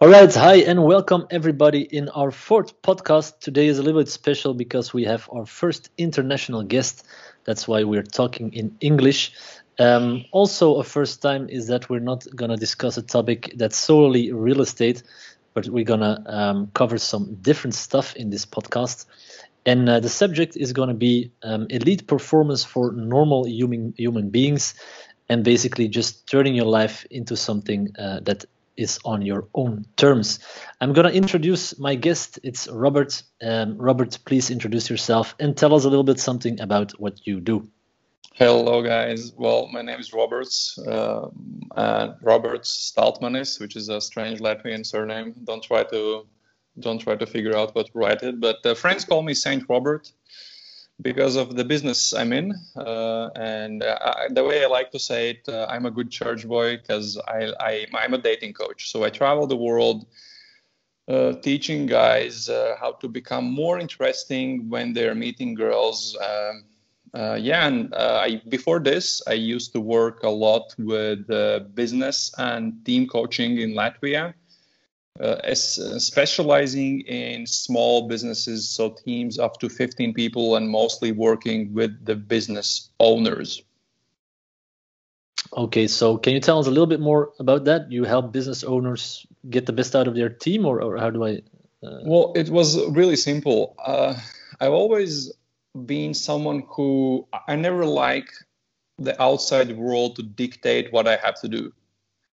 [0.00, 3.40] All right, hi, and welcome everybody in our fourth podcast.
[3.40, 7.04] Today is a little bit special because we have our first international guest.
[7.44, 9.32] That's why we're talking in English.
[9.80, 13.76] Um, also, a first time is that we're not going to discuss a topic that's
[13.76, 15.02] solely real estate,
[15.54, 19.06] but we're going to um, cover some different stuff in this podcast.
[19.66, 24.30] And uh, the subject is going to be um, elite performance for normal human human
[24.30, 24.74] beings,
[25.28, 28.44] and basically just turning your life into something uh, that
[28.78, 30.38] is on your own terms.
[30.80, 32.38] I'm going to introduce my guest.
[32.42, 33.22] It's Robert.
[33.42, 37.40] Um, Robert, please introduce yourself and tell us a little bit something about what you
[37.40, 37.68] do.
[38.34, 39.32] Hello, guys.
[39.36, 40.46] Well, my name is Robert,
[40.86, 41.26] uh,
[41.76, 45.34] uh, Robert Staltmanis, which is a strange Latvian surname.
[45.42, 46.26] Don't try to
[46.78, 49.64] don't try to figure out what to write it, but uh, friends call me Saint
[49.68, 50.12] Robert
[51.00, 52.54] because of the business I'm in.
[52.76, 56.10] Uh, and uh, I, the way I like to say it, uh, I'm a good
[56.10, 58.90] church boy because I, I, I'm a dating coach.
[58.90, 60.06] So I travel the world
[61.08, 66.16] uh, teaching guys uh, how to become more interesting when they're meeting girls.
[66.20, 66.64] Um,
[67.14, 71.26] uh, yeah, and I, before this, I used to work a lot with
[71.74, 74.34] business and team coaching in Latvia
[75.20, 81.74] as, uh, specializing in small businesses, so teams up to 15 people, and mostly working
[81.74, 83.62] with the business owners.
[85.56, 87.90] Okay, so can you tell us a little bit more about that?
[87.90, 91.24] You help business owners get the best out of their team, or, or how do
[91.24, 91.42] I?
[91.82, 92.00] Uh...
[92.04, 93.74] Well, it was really simple.
[93.84, 94.14] Uh,
[94.60, 95.32] I've always
[95.86, 98.30] been someone who I never like
[98.98, 101.72] the outside world to dictate what I have to do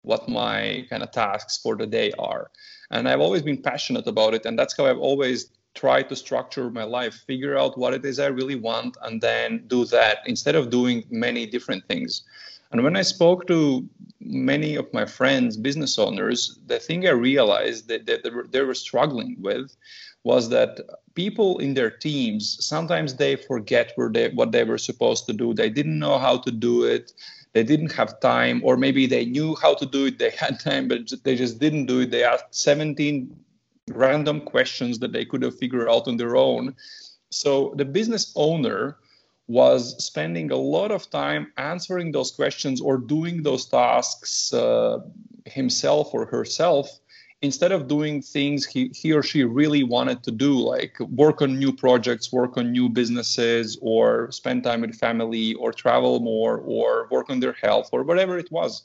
[0.05, 2.50] what my kind of tasks for the day are.
[2.91, 4.47] And I've always been passionate about it.
[4.47, 8.20] And that's how I've always tried to structure my life, figure out what it is
[8.20, 12.22] I really want, and then do that instead of doing many different things.
[12.70, 13.88] And when I spoke to
[14.20, 19.36] many of my friends, business owners, the thing I realized that, that they were struggling
[19.41, 19.77] with
[20.25, 20.80] was that
[21.14, 25.54] people in their teams sometimes they forget where they, what they were supposed to do.
[25.54, 27.12] They didn't know how to do it
[27.54, 30.88] they didn't have time, or maybe they knew how to do it, they had time,
[30.88, 32.10] but they just didn't do it.
[32.10, 33.34] They asked 17
[33.91, 36.75] random questions that they could have figured out on their own.
[37.31, 38.98] So the business owner
[39.47, 45.00] was spending a lot of time answering those questions or doing those tasks uh,
[45.44, 46.98] himself or herself
[47.44, 51.59] instead of doing things he, he or she really wanted to do, like work on
[51.59, 57.06] new projects, work on new businesses, or spend time with family, or travel more, or
[57.10, 58.83] work on their health, or whatever it was.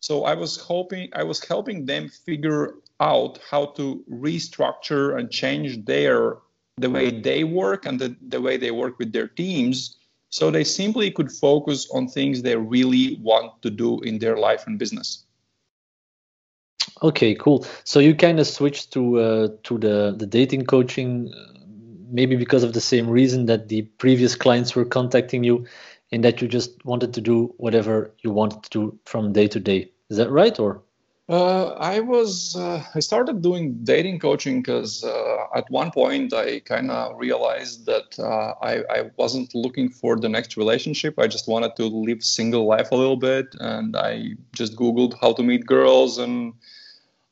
[0.00, 5.84] So I was hoping I was helping them figure out how to restructure and change
[5.84, 6.38] their
[6.78, 9.96] the way they work and the, the way they work with their teams
[10.28, 14.66] so they simply could focus on things they really want to do in their life
[14.66, 15.25] and business.
[17.02, 17.66] Okay, cool.
[17.84, 21.58] So you kind of switched to uh, to the the dating coaching, uh,
[22.10, 25.66] maybe because of the same reason that the previous clients were contacting you,
[26.12, 29.60] and that you just wanted to do whatever you wanted to do from day to
[29.60, 29.90] day.
[30.10, 30.82] Is that right, or?
[31.28, 36.60] Uh, I was uh, I started doing dating coaching because uh, at one point I
[36.60, 41.18] kind of realized that uh, I, I wasn't looking for the next relationship.
[41.18, 45.32] I just wanted to live single life a little bit, and I just googled how
[45.32, 46.54] to meet girls and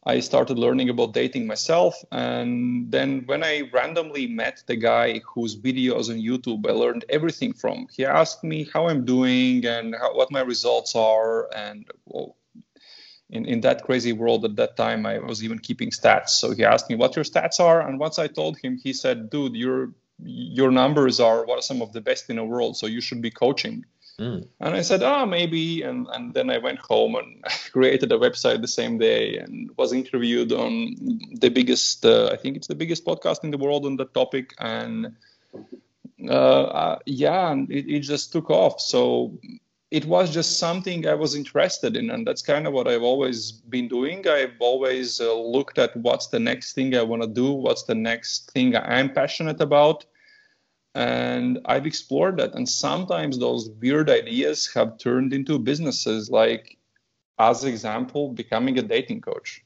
[0.07, 1.95] I started learning about dating myself.
[2.13, 7.53] And then when I randomly met the guy whose videos on YouTube I learned everything
[7.55, 11.49] from, he asked me how I'm doing and how, what my results are.
[11.55, 12.37] And well,
[13.35, 16.31] in, in that crazy world at that time, I was even keeping stats.
[16.31, 17.81] So he asked me what your stats are.
[17.87, 19.91] And once I told him, he said, dude, your,
[20.23, 22.77] your numbers are what are some of the best in the world.
[22.77, 23.85] So you should be coaching.
[24.21, 24.47] Mm.
[24.61, 25.83] And I said, oh, maybe.
[25.83, 29.93] And, and then I went home and created a website the same day and was
[29.93, 30.95] interviewed on
[31.33, 34.55] the biggest, uh, I think it's the biggest podcast in the world on that topic.
[34.61, 35.17] And
[36.29, 38.81] uh, uh, yeah, and it, it just took off.
[38.81, 39.37] So
[39.95, 42.11] it was just something I was interested in.
[42.11, 44.27] And that's kind of what I've always been doing.
[44.27, 47.95] I've always uh, looked at what's the next thing I want to do, what's the
[47.95, 50.05] next thing I'm passionate about
[50.95, 56.79] and i've explored that and sometimes those weird ideas have turned into businesses like
[57.39, 59.65] as example becoming a dating coach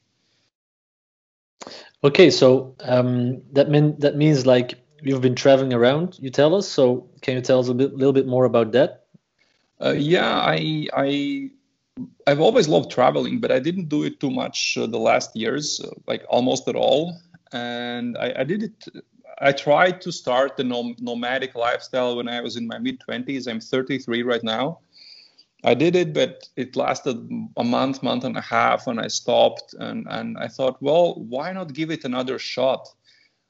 [2.03, 4.73] okay so um, that mean that means like
[5.03, 8.13] you've been traveling around you tell us so can you tell us a bit, little
[8.13, 8.98] bit more about that
[9.83, 11.49] uh, yeah i i
[12.27, 15.81] i've always loved traveling but i didn't do it too much uh, the last years
[15.83, 17.19] uh, like almost at all
[17.51, 19.03] and I, I did it
[19.41, 23.47] I tried to start the nom- nomadic lifestyle when I was in my mid 20s.
[23.47, 24.79] I'm 33 right now.
[25.63, 27.17] I did it, but it lasted
[27.57, 29.73] a month, month and a half, and I stopped.
[29.79, 32.87] And, and I thought, well, why not give it another shot?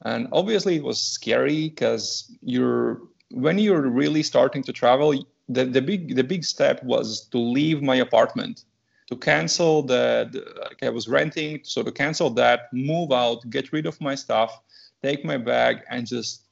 [0.04, 3.02] And obviously, it was scary because you're
[3.32, 5.14] when you're really starting to travel.
[5.50, 8.64] The, the big the big step was to leave my apartment,
[9.08, 10.30] to cancel the
[10.62, 14.60] like I was renting, so to cancel that, move out, get rid of my stuff,
[15.02, 16.44] take my bag, and just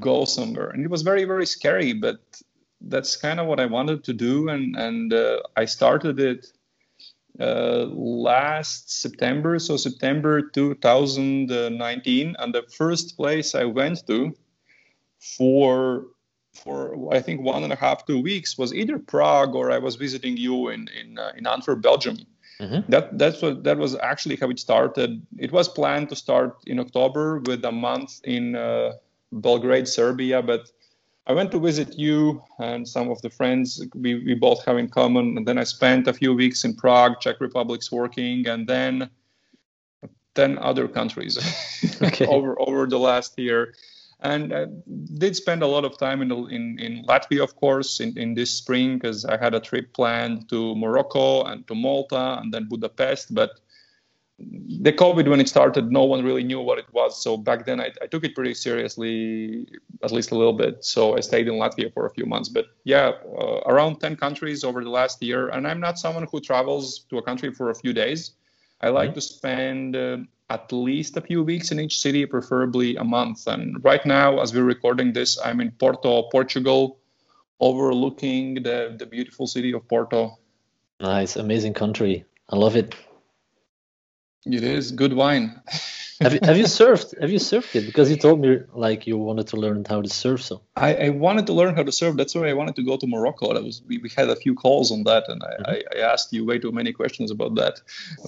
[0.00, 0.70] go somewhere.
[0.70, 2.20] And it was very very scary, but
[2.80, 6.46] that's kind of what I wanted to do, and and uh, I started it
[7.40, 14.34] uh, last September, so September 2019, and the first place I went to
[15.18, 16.06] for
[16.58, 19.96] for I think one and a half two weeks was either Prague or I was
[19.96, 22.18] visiting you in in uh, in Antwerp, Belgium.
[22.60, 22.90] Mm-hmm.
[22.90, 25.24] That that's what that was actually how it started.
[25.38, 28.92] It was planned to start in October with a month in uh,
[29.32, 30.70] Belgrade, Serbia, but
[31.28, 34.88] I went to visit you and some of the friends we, we both have in
[34.88, 35.36] common.
[35.36, 39.10] And then I spent a few weeks in Prague, Czech Republic's working, and then
[40.34, 41.36] 10 other countries
[42.00, 42.26] okay.
[42.34, 43.74] over, over the last year.
[44.20, 44.66] And I
[45.18, 48.50] did spend a lot of time in, in, in Latvia, of course, in, in this
[48.50, 53.32] spring, because I had a trip planned to Morocco and to Malta and then Budapest.
[53.32, 53.60] But
[54.38, 57.20] the COVID when it started, no one really knew what it was.
[57.22, 59.66] So back then, I, I, took it pretty seriously,
[60.02, 60.84] at least a little bit.
[60.84, 62.48] So I stayed in Latvia for a few months.
[62.48, 65.48] But yeah, uh, around 10 countries over the last year.
[65.48, 68.32] And I'm not someone who travels to a country for a few days.
[68.80, 69.14] I like mm-hmm.
[69.14, 70.18] to spend uh,
[70.50, 73.46] at least a few weeks in each city, preferably a month.
[73.46, 76.98] And right now, as we're recording this, I'm in Porto, Portugal,
[77.60, 80.38] overlooking the, the beautiful city of Porto.
[81.00, 82.24] Nice, amazing country.
[82.48, 82.94] I love it.
[84.46, 85.60] It is good wine.
[86.20, 87.20] have you have you surfed?
[87.20, 87.86] Have you surfed it?
[87.86, 90.42] Because you told me like you wanted to learn how to surf.
[90.42, 92.16] So I, I wanted to learn how to surf.
[92.16, 93.52] That's why I wanted to go to Morocco.
[93.52, 95.98] That was we, we had a few calls on that, and I, mm-hmm.
[95.98, 97.80] I, I, asked you way too many questions about that.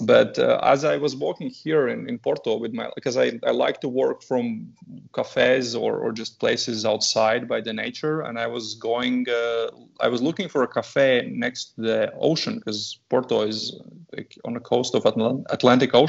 [0.03, 3.51] But uh, as I was walking here in, in Porto with my because I, I
[3.51, 4.73] like to work from
[5.13, 9.27] cafes or, or just places outside by the nature, and I was going.
[9.29, 9.69] Uh,
[10.01, 13.79] I was looking for a cafe next to the ocean because Porto is
[14.13, 16.00] like on the coast of Atl- Atlantic Ocean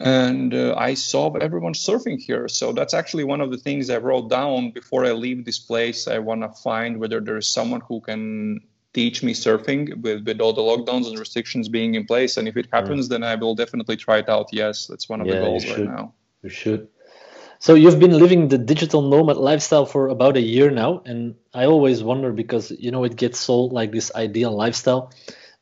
[0.00, 2.48] and uh, I saw everyone surfing here.
[2.48, 6.08] So that's actually one of the things I wrote down before I leave this place.
[6.08, 8.60] I want to find whether there is someone who can
[8.94, 12.38] teach me surfing with, with all the lockdowns and restrictions being in place.
[12.38, 13.10] And if it happens, mm.
[13.10, 14.48] then I will definitely try it out.
[14.52, 16.14] Yes, that's one of yeah, the goals right now.
[16.42, 16.88] You should.
[17.58, 21.66] So you've been living the digital nomad lifestyle for about a year now, and I
[21.66, 25.12] always wonder because you know it gets sold like this ideal lifestyle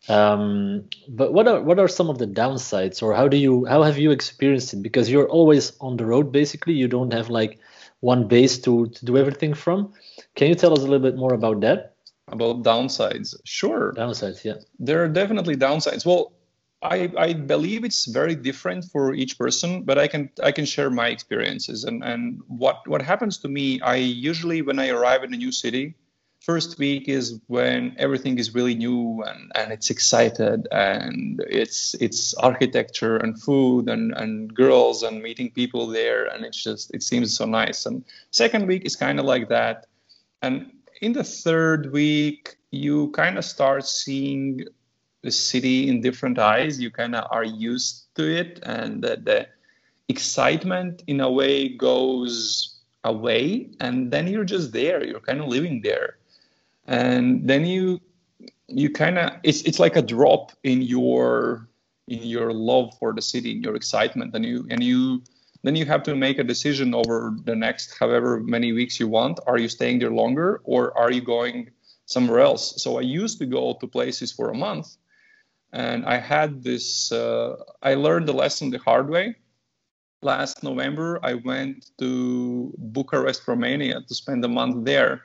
[0.08, 3.82] um, but what are what are some of the downsides, or how do you how
[3.82, 4.82] have you experienced it?
[4.82, 6.74] Because you're always on the road, basically.
[6.74, 7.58] You don't have like
[8.00, 9.92] one base to to do everything from.
[10.34, 11.94] Can you tell us a little bit more about that?
[12.28, 13.94] About downsides, sure.
[13.96, 14.56] Downsides, yeah.
[14.78, 16.04] There are definitely downsides.
[16.04, 16.32] Well,
[16.82, 20.90] I, I believe it's very different for each person, but I can I can share
[20.90, 23.80] my experiences and and what what happens to me.
[23.80, 25.94] I usually when I arrive in a new city,
[26.48, 32.32] first week is when everything is really new and, and it's excited and it's it's
[32.36, 37.36] architecture and food and, and girls and meeting people there and it's just it seems
[37.36, 37.84] so nice.
[37.84, 39.88] And second week is kind of like that.
[40.40, 40.72] And
[41.02, 44.64] in the third week you kind of start seeing
[45.20, 46.80] the city in different eyes.
[46.80, 49.48] You kind of are used to it and the, the
[50.08, 55.04] excitement in a way goes away and then you're just there.
[55.04, 56.17] You're kind of living there
[56.88, 58.00] and then you
[58.66, 61.68] you kind of it's it's like a drop in your
[62.08, 64.34] in your love for the city in your excitement.
[64.34, 65.22] And you and you
[65.62, 69.38] then you have to make a decision over the next however many weeks you want.
[69.46, 71.70] Are you staying there longer or are you going
[72.06, 72.82] somewhere else?
[72.82, 74.88] So i used to go to places for a month
[75.72, 79.36] and i had this uh, i learned the lesson the hard way.
[80.22, 85.22] Last november i went to bucharest romania to spend a month there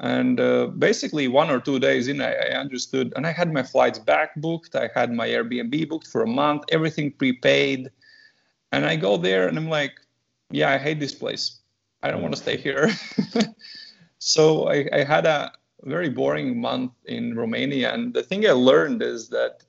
[0.00, 3.64] and uh, basically, one or two days in, I, I, understood, and I had my
[3.64, 4.76] flights back booked.
[4.76, 7.90] I had my Airbnb booked for a month, everything prepaid.
[8.70, 9.92] And I go there and I'm like,
[10.50, 11.60] yeah, I hate this place.
[12.02, 12.90] I don't want to stay here.
[14.18, 15.50] so I, I had a
[15.82, 17.92] very boring month in Romania.
[17.92, 19.64] And the thing I learned is that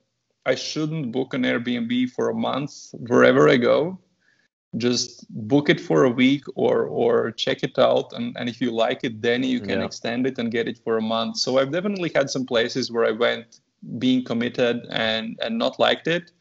[0.46, 3.98] I shouldn't book an Airbnb for a month wherever I go
[4.78, 8.72] just book it for a week or or check it out and, and if you
[8.72, 9.86] like it then you can yeah.
[9.86, 13.06] extend it and get it for a month so i've definitely had some places where
[13.06, 13.62] i went
[13.98, 16.32] being committed and and not liked it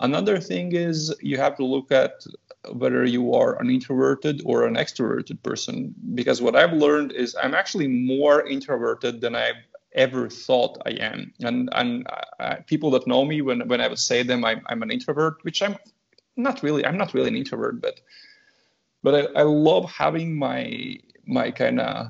[0.00, 2.24] another thing is you have to look at
[2.72, 7.54] whether you are an introverted or an extroverted person because what i've learned is i'm
[7.54, 11.32] actually more introverted than i've ever thought I am.
[11.40, 12.06] And and
[12.38, 15.42] uh, people that know me, when when I would say them, I'm, I'm an introvert,
[15.42, 15.76] which I'm
[16.38, 16.86] not really.
[16.86, 18.00] I'm not really an introvert, but
[19.02, 22.08] but I, I love having my my kind of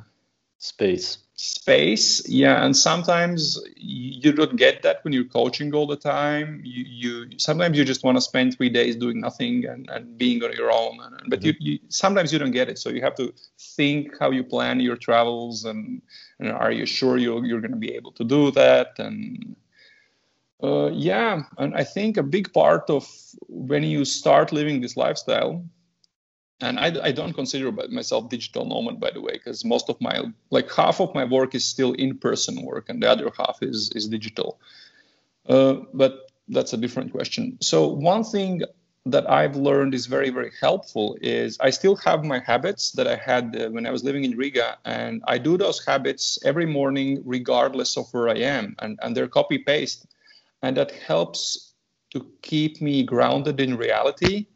[0.58, 6.60] space space yeah and sometimes you don't get that when you're coaching all the time
[6.64, 10.42] you, you sometimes you just want to spend three days doing nothing and, and being
[10.42, 11.50] on your own and, but mm-hmm.
[11.60, 14.80] you, you, sometimes you don't get it so you have to think how you plan
[14.80, 16.02] your travels and,
[16.40, 19.54] and are you sure you, you're going to be able to do that and
[20.62, 23.06] uh, yeah and i think a big part of
[23.48, 25.64] when you start living this lifestyle
[26.60, 30.24] and I, I, don't consider myself digital nomad by the way because most of my
[30.50, 34.08] like half of my work is still in-person work and the other half is is
[34.08, 34.58] digital.
[35.48, 37.58] Uh, but that's a different question.
[37.60, 38.62] So one thing
[39.06, 43.16] that i've learned is very very helpful is i still have my habits that i
[43.16, 47.22] had uh, when i was living in riga and i do those habits every morning
[47.24, 50.06] regardless of where i am and, and they're copy paste
[50.62, 51.74] and that helps
[52.10, 54.46] to keep me grounded in reality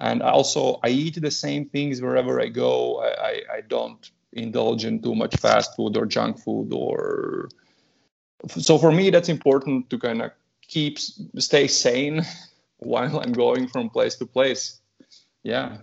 [0.00, 3.02] and also I eat the same things wherever I go.
[3.02, 7.48] I, I, I don't indulge in too much fast food or junk food or
[8.48, 10.30] so for me that's important to kind of
[10.66, 12.22] keep stay sane
[12.78, 14.80] while I'm going from place to place.
[15.42, 15.78] Yeah.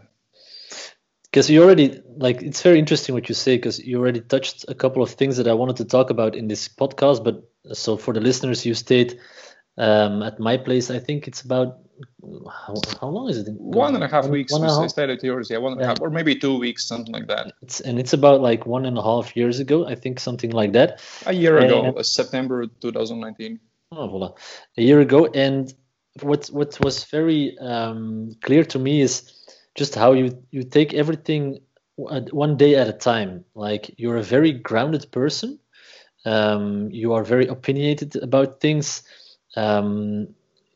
[1.26, 4.74] Because you already like it's very interesting what you say because you already touched a
[4.74, 7.24] couple of things that I wanted to talk about in this podcast.
[7.24, 7.44] But
[7.78, 9.20] so for the listeners, you stayed
[9.78, 10.90] um, at my place.
[10.90, 11.80] I think it's about
[12.66, 13.54] how, how long is it?
[13.54, 14.52] One and a half weeks.
[14.52, 15.88] One and stayed at yours, yeah, one and yeah.
[15.88, 17.54] a half, or maybe two weeks, something like that.
[17.62, 20.74] It's and it's about like one and a half years ago, I think, something like
[20.74, 21.02] that.
[21.26, 23.60] A year ago, uh, September 2019.
[23.92, 24.34] Oh, voila,
[24.78, 25.74] a year ago, and
[26.22, 29.34] what what was very um, clear to me is
[29.76, 31.60] just how you you take everything
[31.96, 33.46] one day at a time.
[33.56, 35.60] Like you're a very grounded person.
[36.26, 39.04] Um, you are very opinionated about things.
[39.56, 40.30] Um,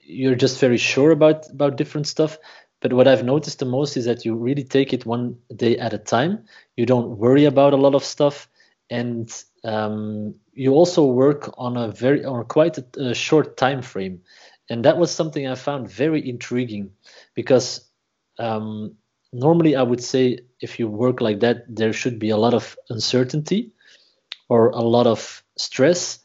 [0.03, 2.37] you're just very sure about about different stuff.
[2.81, 5.93] But what I've noticed the most is that you really take it one day at
[5.93, 6.45] a time.
[6.75, 8.49] You don't worry about a lot of stuff,
[8.89, 9.31] and
[9.63, 14.21] um, you also work on a very or quite a, a short time frame.
[14.69, 16.91] And that was something I found very intriguing
[17.35, 17.89] because
[18.39, 18.95] um,
[19.33, 22.77] normally I would say if you work like that, there should be a lot of
[22.89, 23.71] uncertainty
[24.49, 26.19] or a lot of stress.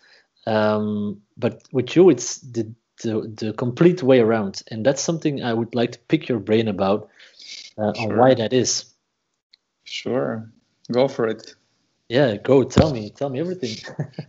[0.47, 2.73] Um, but with you, it's the
[3.03, 4.63] the, the complete way around.
[4.71, 7.11] And that's something I would like to pick your brain about
[7.79, 8.13] uh, sure.
[8.13, 8.87] on why that is.
[9.85, 10.51] Sure,
[10.91, 11.55] go for it.
[12.09, 13.77] Yeah, go tell me, tell me everything.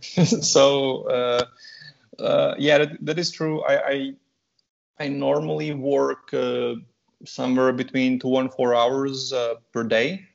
[0.02, 1.44] so, uh,
[2.20, 3.62] uh, yeah, that, that is true.
[3.62, 4.12] I, I,
[5.00, 6.74] I normally work uh,
[7.24, 10.27] somewhere between two and four hours uh, per day.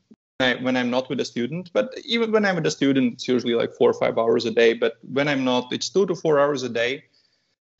[0.61, 3.55] When I'm not with a student, but even when I'm with a student, it's usually
[3.55, 4.73] like four or five hours a day.
[4.73, 7.03] But when I'm not, it's two to four hours a day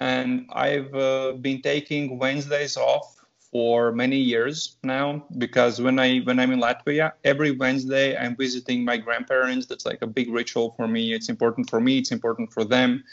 [0.04, 3.08] and I've uh, been taking Wednesdays off
[3.52, 8.84] for many years now because when I when I'm in Latvia, every Wednesday I'm visiting
[8.84, 9.66] my grandparents.
[9.68, 11.14] That's like a big ritual for me.
[11.14, 12.00] It's important for me.
[12.00, 13.04] It's important for them.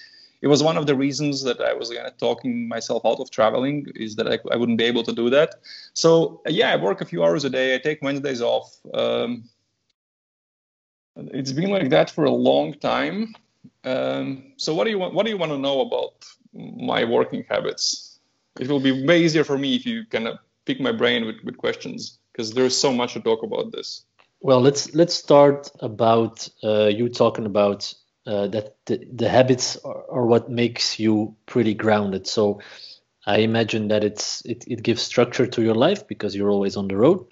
[0.42, 3.30] It was one of the reasons that I was kind of talking myself out of
[3.30, 5.56] traveling is that I, I wouldn't be able to do that.
[5.92, 7.74] So yeah, I work a few hours a day.
[7.74, 8.74] I take Wednesdays off.
[8.94, 9.44] Um,
[11.16, 13.34] it's been like that for a long time.
[13.84, 15.12] Um, so what do you want?
[15.12, 18.18] What do you want to know about my working habits.
[18.58, 21.36] It will be way easier for me if you kind of pick my brain with,
[21.44, 24.04] with questions because there's so much to talk about this.
[24.40, 27.92] Well, let's let's start about uh, you talking about
[28.30, 32.26] uh, that the, the habits are, are, what makes you pretty grounded.
[32.26, 32.60] So
[33.26, 36.88] I imagine that it's it, it gives structure to your life because you're always on
[36.88, 37.26] the road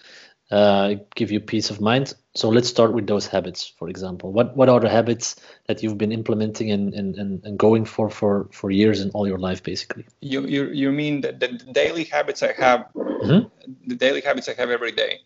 [0.51, 2.15] uh, give you peace of mind.
[2.35, 4.33] So let's start with those habits, for example.
[4.33, 5.37] What what are the habits
[5.67, 9.27] that you've been implementing and, and, and, and going for, for for years in all
[9.27, 10.07] your life, basically?
[10.21, 13.49] You you, you mean the, the daily habits I have, mm-hmm.
[13.87, 15.21] the daily habits I have every day?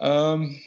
[0.00, 0.60] Um,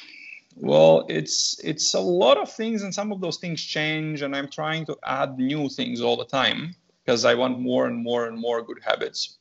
[0.56, 4.50] well, it's it's a lot of things, and some of those things change, and I'm
[4.50, 8.38] trying to add new things all the time because I want more and more and
[8.40, 9.38] more good habits.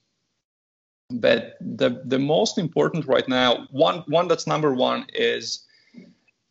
[1.11, 5.67] But the the most important right now one one that's number one is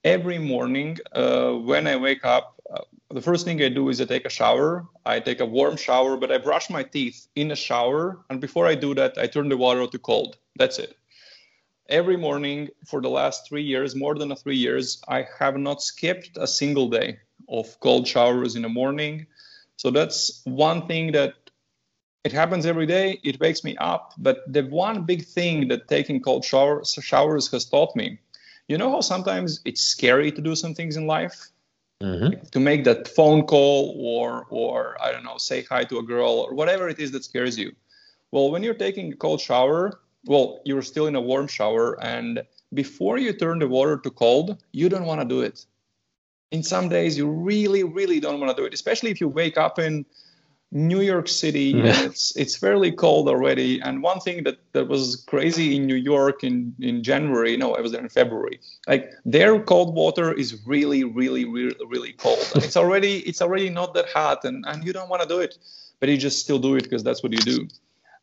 [0.04, 4.06] every morning uh, when i wake up uh, the first thing i do is i
[4.06, 4.86] take a shower.
[5.06, 8.68] I take a warm shower but i brush my teeth in a shower and before
[8.68, 10.38] i do that i turn the water to cold.
[10.58, 10.96] That's it
[11.92, 16.38] every morning for the last three years more than three years i have not skipped
[16.38, 17.18] a single day
[17.50, 19.26] of cold showers in the morning
[19.78, 21.34] so that's one thing that
[22.24, 23.20] it happens every day.
[23.24, 24.14] It wakes me up.
[24.20, 28.20] But the one big thing that taking cold showers, showers has taught me,
[28.68, 31.50] you know how sometimes it's scary to do some things in life?
[32.02, 32.46] mm-hmm.
[32.52, 36.32] to make that phone call or or I don't know, say hi to a girl
[36.32, 37.74] or whatever it is that scares you.
[38.32, 42.44] Well, when you're taking a cold shower, well, you're still in a warm shower, and
[42.74, 45.66] before you turn the water to cold, you don't want to do it.
[46.52, 49.58] In some days, you really, really don't want to do it, especially if you wake
[49.58, 50.06] up in
[50.72, 51.72] New York City.
[51.82, 52.06] Yeah.
[52.06, 53.82] It's it's fairly cold already.
[53.82, 57.82] And one thing that, that was crazy in New York in, in January, no, I
[57.82, 58.60] was there in February.
[58.88, 62.52] Like their cold water is really, really, really, really cold.
[62.54, 65.40] And it's already it's already not that hot, and and you don't want to do
[65.40, 65.58] it,
[66.00, 67.68] but you just still do it because that's what you do.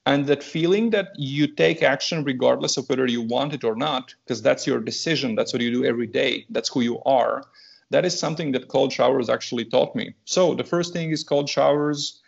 [0.09, 4.15] And that feeling that you take action regardless of whether you want it or not,
[4.25, 7.45] because that's your decision, that's what you do every day, that's who you are.
[7.91, 10.15] That is something that cold showers actually taught me.
[10.25, 12.21] So the first thing is cold showers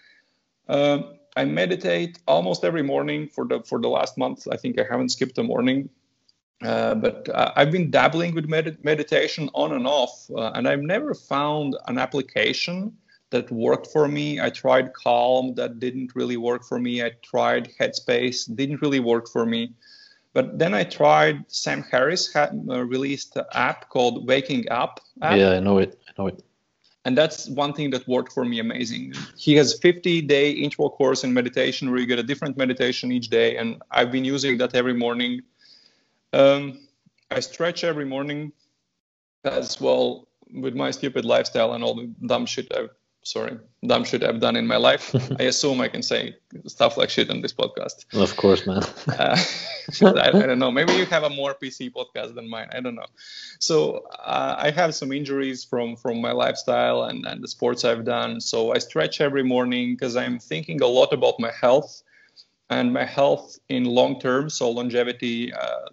[0.69, 4.49] um, I meditate almost every morning for the for the last month.
[4.53, 5.91] I think I haven't skipped a morning,
[6.63, 10.83] uh, but uh, I've been dabbling with med- meditation on and off, uh, and I've
[10.83, 12.97] never found an application
[13.31, 14.41] that worked for me.
[14.41, 17.03] I tried Calm, that didn't really work for me.
[17.03, 19.73] I tried Headspace, didn't really work for me.
[20.33, 25.01] But then I tried Sam Harris had, uh, released an app called Waking Up.
[25.23, 25.39] App.
[25.39, 26.01] Yeah, I know it.
[26.09, 26.45] I know it
[27.05, 31.25] and that's one thing that worked for me amazing he has 50 day intro course
[31.25, 34.75] in meditation where you get a different meditation each day and i've been using that
[34.75, 35.41] every morning
[36.33, 36.87] um,
[37.31, 38.53] i stretch every morning
[39.45, 42.91] as well with my stupid lifestyle and all the dumb shit i've
[43.23, 45.15] sorry, dumb shit I've done in my life.
[45.39, 46.37] I assume I can say
[46.67, 48.05] stuff like shit on this podcast.
[48.15, 48.83] Of course, man.
[49.09, 49.37] uh,
[50.03, 50.71] I, I, don't know.
[50.71, 52.69] Maybe you have a more PC podcast than mine.
[52.73, 53.07] I don't know.
[53.59, 58.05] So uh, I have some injuries from from my lifestyle and, and the sports I've
[58.05, 58.41] done.
[58.41, 62.03] So I stretch every morning because I'm thinking a lot about my health
[62.71, 64.51] and my health in long term.
[64.51, 65.53] So longevity.
[65.53, 65.89] Uh,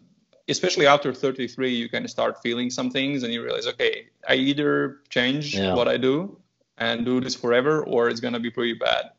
[0.49, 4.33] especially after 33 you kind of start feeling some things and you realize okay i
[4.33, 5.73] either change yeah.
[5.73, 6.37] what i do
[6.77, 9.11] and do this forever, or it's going to be pretty bad.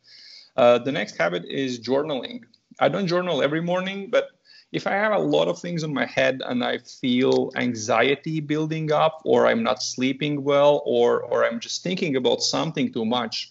[0.56, 2.42] Uh, the next habit is journaling.
[2.80, 4.30] I don't journal every morning, but
[4.72, 8.92] if I have a lot of things on my head and I feel anxiety building
[8.92, 13.50] up, or I'm not sleeping well, or or I'm just thinking about something too much,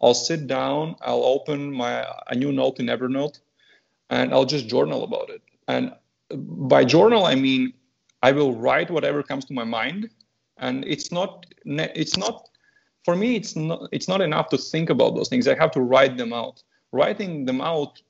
[0.00, 3.40] I'll sit down, I'll open my a new note in Evernote,
[4.10, 5.42] and I'll just journal about it.
[5.68, 5.92] And
[6.30, 7.72] by journal, I mean
[8.22, 10.10] I will write whatever comes to my mind,
[10.58, 12.48] and it's not it's not
[13.04, 15.48] for me it's not it's not enough to think about those things.
[15.48, 16.62] I have to write them out.
[16.92, 18.00] Writing them out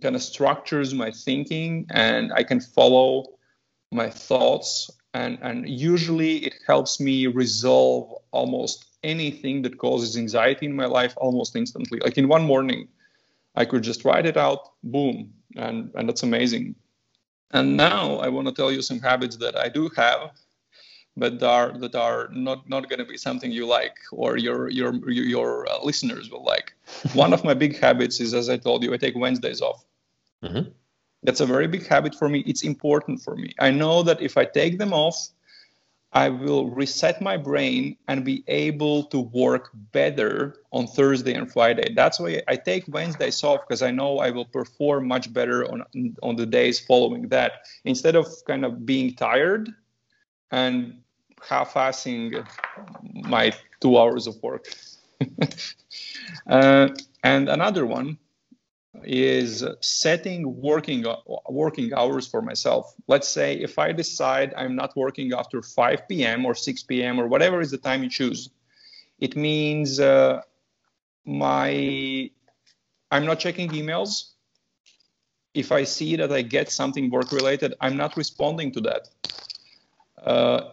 [0.00, 3.26] kind of structures my thinking and i can follow
[3.90, 4.90] my thoughts.
[5.14, 11.12] And and usually it helps me resolve almost anything that causes anxiety in my life
[11.16, 11.98] almost instantly.
[12.00, 12.88] Like in one morning
[13.54, 16.74] i could just write it out boom and and that's amazing.
[17.50, 20.30] And now i want to tell you some habits that i do have
[21.16, 24.70] but that are that are not not going to be something you like or your
[24.70, 26.74] your your uh, listeners will like.
[27.14, 29.84] One of my big habits is, as I told you, I take Wednesdays off.
[30.42, 30.70] Mm-hmm.
[31.22, 32.40] That's a very big habit for me.
[32.46, 33.54] It's important for me.
[33.60, 35.28] I know that if I take them off,
[36.14, 41.94] I will reset my brain and be able to work better on Thursday and Friday.
[41.94, 45.84] That's why I take Wednesdays off because I know I will perform much better on
[46.22, 47.68] on the days following that.
[47.84, 49.72] Instead of kind of being tired
[50.52, 51.00] and
[51.48, 52.46] half-assing
[53.14, 54.68] my two hours of work.
[56.46, 56.88] uh,
[57.24, 58.18] and another one
[59.04, 61.04] is setting working
[61.48, 62.94] working hours for myself.
[63.08, 66.44] Let's say if I decide I'm not working after 5 p.m.
[66.44, 67.18] or 6 p.m.
[67.18, 68.50] or whatever is the time you choose,
[69.18, 70.42] it means uh,
[71.24, 72.30] my
[73.10, 74.32] I'm not checking emails.
[75.54, 79.08] If I see that I get something work related, I'm not responding to that.
[80.24, 80.70] Uh,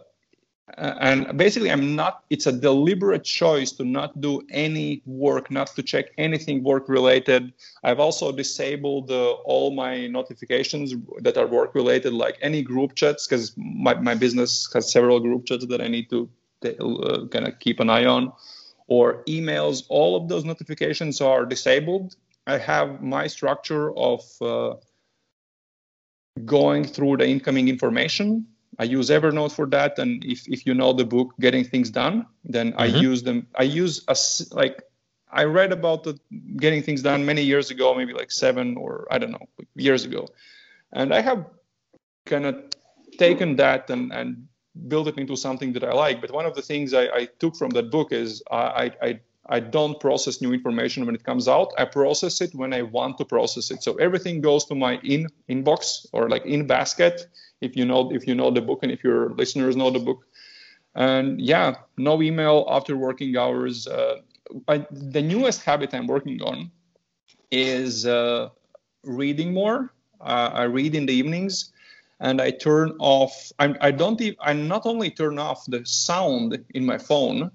[0.76, 5.82] and basically i'm not it's a deliberate choice to not do any work not to
[5.82, 7.52] check anything work related.
[7.82, 13.26] I've also disabled uh, all my notifications that are work related like any group chats
[13.26, 16.28] because my, my business has several group chats that i need to
[16.62, 18.32] uh, kind of keep an eye on.
[18.86, 22.16] Or emails all of those notifications are disabled.
[22.46, 24.74] I have my structure of uh,
[26.44, 28.46] going through the incoming information
[28.80, 32.24] I use Evernote for that, and if, if you know the book Getting Things Done,
[32.44, 32.80] then mm-hmm.
[32.80, 33.46] I use them.
[33.54, 34.16] I use a,
[34.54, 34.82] like
[35.30, 36.18] I read about the
[36.56, 40.28] Getting Things Done many years ago, maybe like seven or I don't know years ago,
[40.94, 41.44] and I have
[42.24, 42.56] kind of
[43.18, 44.48] taken that and and
[44.88, 46.22] built it into something that I like.
[46.22, 49.20] But one of the things I, I took from that book is I, I I
[49.58, 51.72] don't process new information when it comes out.
[51.76, 53.82] I process it when I want to process it.
[53.82, 57.26] So everything goes to my in inbox or like in basket.
[57.60, 60.24] If you know if you know the book and if your listeners know the book,
[60.94, 63.86] And yeah, no email after working hours.
[63.86, 64.20] Uh,
[64.68, 66.70] I, the newest habit I'm working on
[67.50, 68.48] is uh,
[69.04, 69.92] reading more.
[70.20, 71.72] Uh, I read in the evenings,
[72.20, 73.52] and I turn off.
[73.58, 74.20] I'm, I don't.
[74.20, 77.50] Even, I not only turn off the sound in my phone,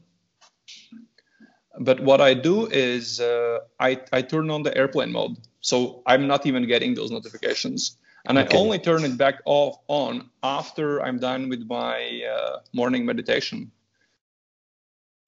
[1.80, 6.28] but what I do is uh, I I turn on the airplane mode, so I'm
[6.28, 8.58] not even getting those notifications, and okay.
[8.58, 13.72] I only turn it back off on after I'm done with my uh, morning meditation.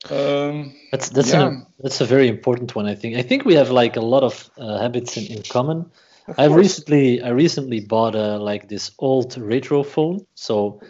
[0.09, 1.47] Um, that's that's yeah.
[1.47, 2.85] a that's a very important one.
[2.85, 5.89] I think I think we have like a lot of uh, habits in, in common.
[6.37, 10.81] I recently I recently bought a like this old retro phone, so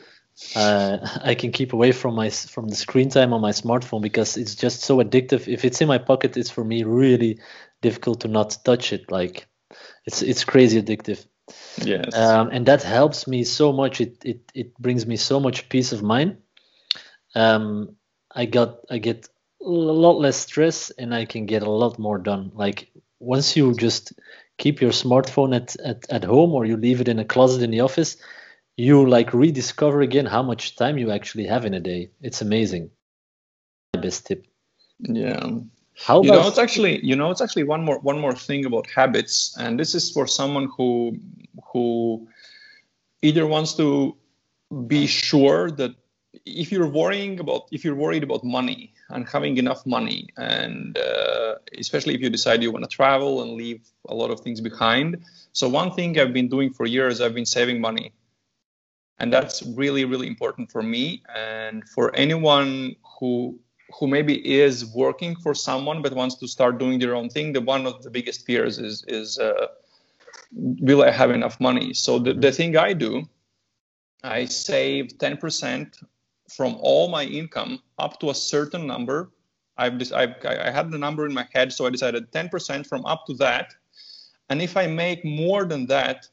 [0.55, 4.37] uh, I can keep away from my from the screen time on my smartphone because
[4.37, 5.47] it's just so addictive.
[5.47, 7.39] If it's in my pocket, it's for me really
[7.81, 9.11] difficult to not touch it.
[9.11, 9.47] Like
[10.05, 11.25] it's it's crazy addictive.
[11.77, 12.13] Yes.
[12.15, 14.01] Um, and that helps me so much.
[14.01, 16.37] It it it brings me so much peace of mind.
[17.35, 17.95] Um,
[18.31, 19.27] I got I get
[19.61, 22.51] a lot less stress and I can get a lot more done.
[22.53, 24.13] Like once you just
[24.57, 27.71] keep your smartphone at, at, at home or you leave it in a closet in
[27.71, 28.17] the office,
[28.77, 32.11] you like rediscover again how much time you actually have in a day.
[32.21, 32.91] It's amazing.
[33.93, 34.45] Best tip.
[34.99, 35.49] Yeah.
[35.95, 38.85] How you know it's actually you know it's actually one more one more thing about
[38.87, 41.17] habits, and this is for someone who
[41.73, 42.27] who
[43.23, 44.15] either wants to
[44.85, 45.95] be sure that
[46.45, 51.55] if you're worrying about if you're worried about money and having enough money and uh,
[51.79, 55.23] especially if you decide you want to travel and leave a lot of things behind
[55.53, 58.13] so one thing i've been doing for years i've been saving money
[59.19, 63.59] and that's really really important for me and for anyone who
[63.97, 67.61] who maybe is working for someone but wants to start doing their own thing the
[67.61, 69.67] one of the biggest fears is is uh,
[70.53, 73.27] will i have enough money so the, the thing i do
[74.23, 76.03] I save 10%
[76.49, 79.31] from all my income up to a certain number.
[79.77, 83.05] I've, just, I've I had the number in my head, so I decided 10% from
[83.05, 83.73] up to that.
[84.49, 86.27] And if I make more than that,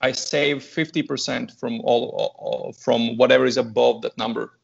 [0.00, 4.58] I save 50% from all from whatever is above that number.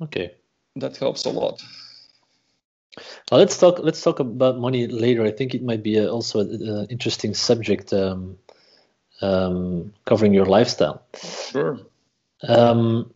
[0.00, 0.34] Okay.
[0.76, 1.62] That helps a lot.
[3.30, 3.78] Well, let's talk.
[3.78, 5.24] Let's talk about money later.
[5.24, 8.38] I think it might be a, also an interesting subject um,
[9.20, 11.02] um, covering your lifestyle.
[11.50, 11.78] Sure.
[12.46, 13.12] Um,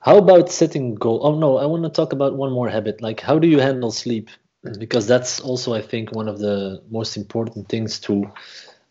[0.00, 1.20] how about setting goal?
[1.22, 3.02] Oh no, I want to talk about one more habit.
[3.02, 4.30] Like, how do you handle sleep?
[4.78, 8.30] Because that's also, I think, one of the most important things to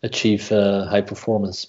[0.02, 1.68] achieve uh, high performance.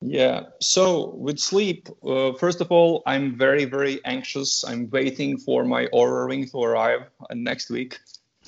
[0.00, 0.46] Yeah.
[0.60, 4.64] So with sleep, uh, first of all, I'm very, very anxious.
[4.64, 8.00] I'm waiting for my Oura ring to arrive uh, next week.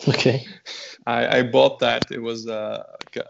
[0.08, 0.46] Okay.
[1.06, 2.10] I, I bought that.
[2.10, 2.82] It was uh,
[3.14, 3.22] it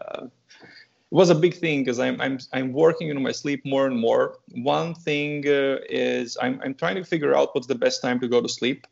[1.11, 4.39] was a big thing because I'm, I'm I'm working on my sleep more and more.
[4.53, 8.27] One thing uh, is I'm I'm trying to figure out what's the best time to
[8.27, 8.87] go to sleep.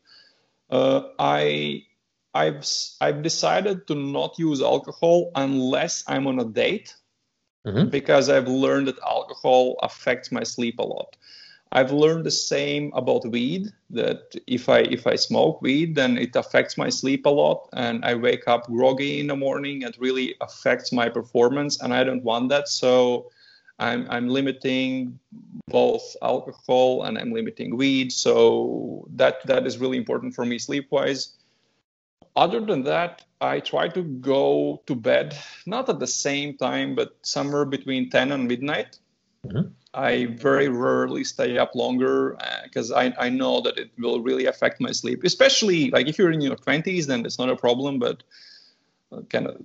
[0.70, 1.82] Uh, I
[2.34, 2.66] I've
[3.00, 6.94] I've decided to not use alcohol unless I'm on a date
[7.66, 7.88] mm-hmm.
[7.88, 11.16] because I've learned that alcohol affects my sleep a lot.
[11.72, 16.36] I've learned the same about weed that if I if I smoke weed then it
[16.36, 20.36] affects my sleep a lot and I wake up groggy in the morning and really
[20.40, 23.30] affects my performance and I don't want that so
[23.80, 25.18] I'm I'm limiting
[25.66, 30.86] both alcohol and I'm limiting weed so that that is really important for me sleep
[30.90, 31.34] wise
[32.36, 37.16] other than that I try to go to bed not at the same time but
[37.22, 38.98] somewhere between 10 and midnight
[39.46, 44.20] mm-hmm I very rarely stay up longer because uh, I, I know that it will
[44.20, 45.22] really affect my sleep.
[45.22, 48.00] Especially like if you're in your 20s, then it's not a problem.
[48.00, 48.24] But
[49.12, 49.62] uh, kind of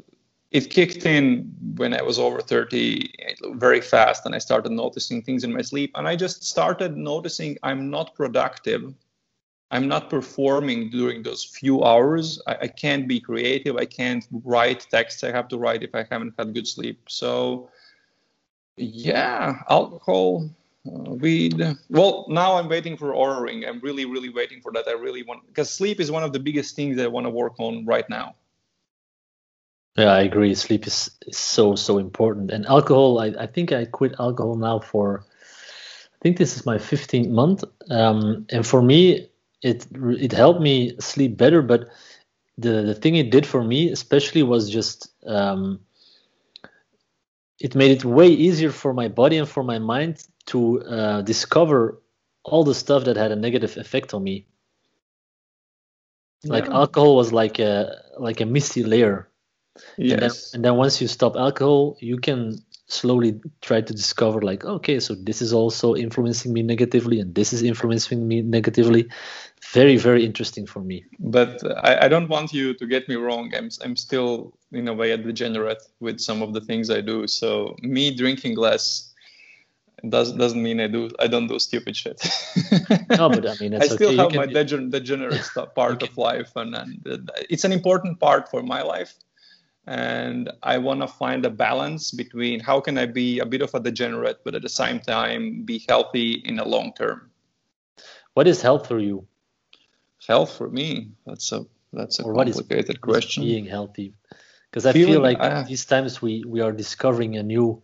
[0.51, 3.11] it kicked in when I was over 30
[3.53, 5.91] very fast, and I started noticing things in my sleep.
[5.95, 8.93] And I just started noticing I'm not productive.
[9.71, 12.41] I'm not performing during those few hours.
[12.47, 13.77] I, I can't be creative.
[13.77, 17.01] I can't write texts I have to write if I haven't had good sleep.
[17.07, 17.69] So
[18.77, 20.49] yeah, alcohol,
[20.87, 21.61] uh, weed.
[21.89, 23.65] Well, now I'm waiting for Oura Ring.
[23.65, 24.87] I'm really, really waiting for that.
[24.87, 27.29] I really want because sleep is one of the biggest things that I want to
[27.29, 28.35] work on right now.
[29.97, 30.55] Yeah, I agree.
[30.55, 32.51] Sleep is, is so so important.
[32.51, 36.77] And alcohol, I, I think I quit alcohol now for I think this is my
[36.77, 37.63] 15th month.
[37.89, 39.29] Um, and for me,
[39.61, 41.61] it it helped me sleep better.
[41.61, 41.89] But
[42.57, 45.79] the the thing it did for me, especially, was just um,
[47.59, 52.01] it made it way easier for my body and for my mind to uh, discover
[52.43, 54.45] all the stuff that had a negative effect on me.
[56.43, 56.53] Yeah.
[56.53, 59.27] Like alcohol was like a like a misty layer.
[59.97, 60.11] Yes.
[60.11, 64.65] And then, and then once you stop alcohol, you can slowly try to discover like
[64.65, 69.07] okay so this is also influencing me negatively and this is influencing me negatively
[69.71, 71.05] very very interesting for me.
[71.19, 73.53] But I, I, don't want you to get me wrong.
[73.55, 77.27] I'm, I'm still in a way a degenerate with some of the things i do.
[77.27, 79.13] So me drinking less
[80.07, 82.21] does, doesn't mean i do i don't do stupid shit.
[83.09, 84.17] No but i mean i still okay.
[84.17, 88.81] have my degen- degenerate part of life and, and it's an important part for my
[88.81, 89.13] life.
[89.87, 93.73] And i want to find a balance between how can i be a bit of
[93.73, 97.29] a degenerate but at the same time be healthy in the long term.
[98.35, 99.27] What is health for you
[100.27, 101.11] health for me?
[101.25, 103.43] That's a that's a or complicated is, question.
[103.43, 104.13] being healthy?
[104.69, 107.81] Because i Feeling, feel like uh, these times we we are discovering a new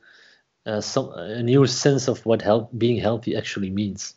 [0.65, 4.15] uh, some a new sense of what health being healthy actually means.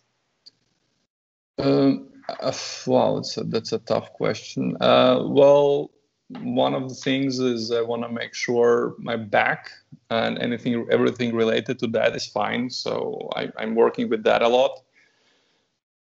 [1.58, 2.52] Um, uh,
[2.86, 4.76] wow that's a, that's a tough question.
[4.80, 5.90] Uh, well
[6.28, 9.70] one of the things is I want to make sure my back
[10.10, 12.68] and anything, everything related to that is fine.
[12.70, 14.82] So I, am working with that a lot.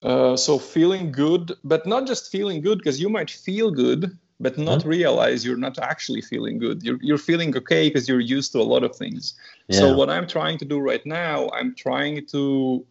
[0.03, 4.57] Uh, so feeling good, but not just feeling good, because you might feel good, but
[4.57, 4.89] not mm-hmm.
[4.89, 6.83] realize you're not actually feeling good.
[6.83, 9.33] You're, you're feeling okay because you're used to a lot of things.
[9.69, 9.79] Yeah.
[9.79, 12.85] So what I'm trying to do right now, I'm trying to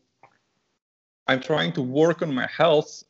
[1.28, 3.04] I'm trying to work on my health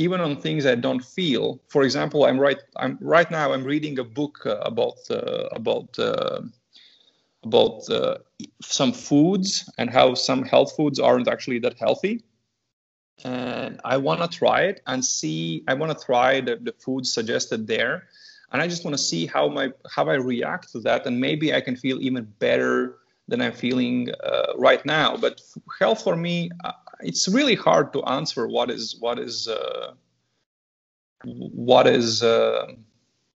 [0.00, 1.60] even on things I don't feel.
[1.68, 2.58] For example, I'm right.
[2.76, 3.52] I'm right now.
[3.52, 6.40] I'm reading a book uh, about uh, about uh,
[7.44, 8.16] about uh,
[8.62, 12.22] some foods and how some health foods aren't actually that healthy.
[13.24, 15.64] And I want to try it and see.
[15.68, 18.08] I want to try the, the foods suggested there,
[18.52, 21.54] and I just want to see how my how I react to that, and maybe
[21.54, 22.96] I can feel even better
[23.28, 25.16] than I'm feeling uh, right now.
[25.16, 25.40] But
[25.78, 29.92] health for me, uh, it's really hard to answer what is what is uh,
[31.24, 32.66] what is uh,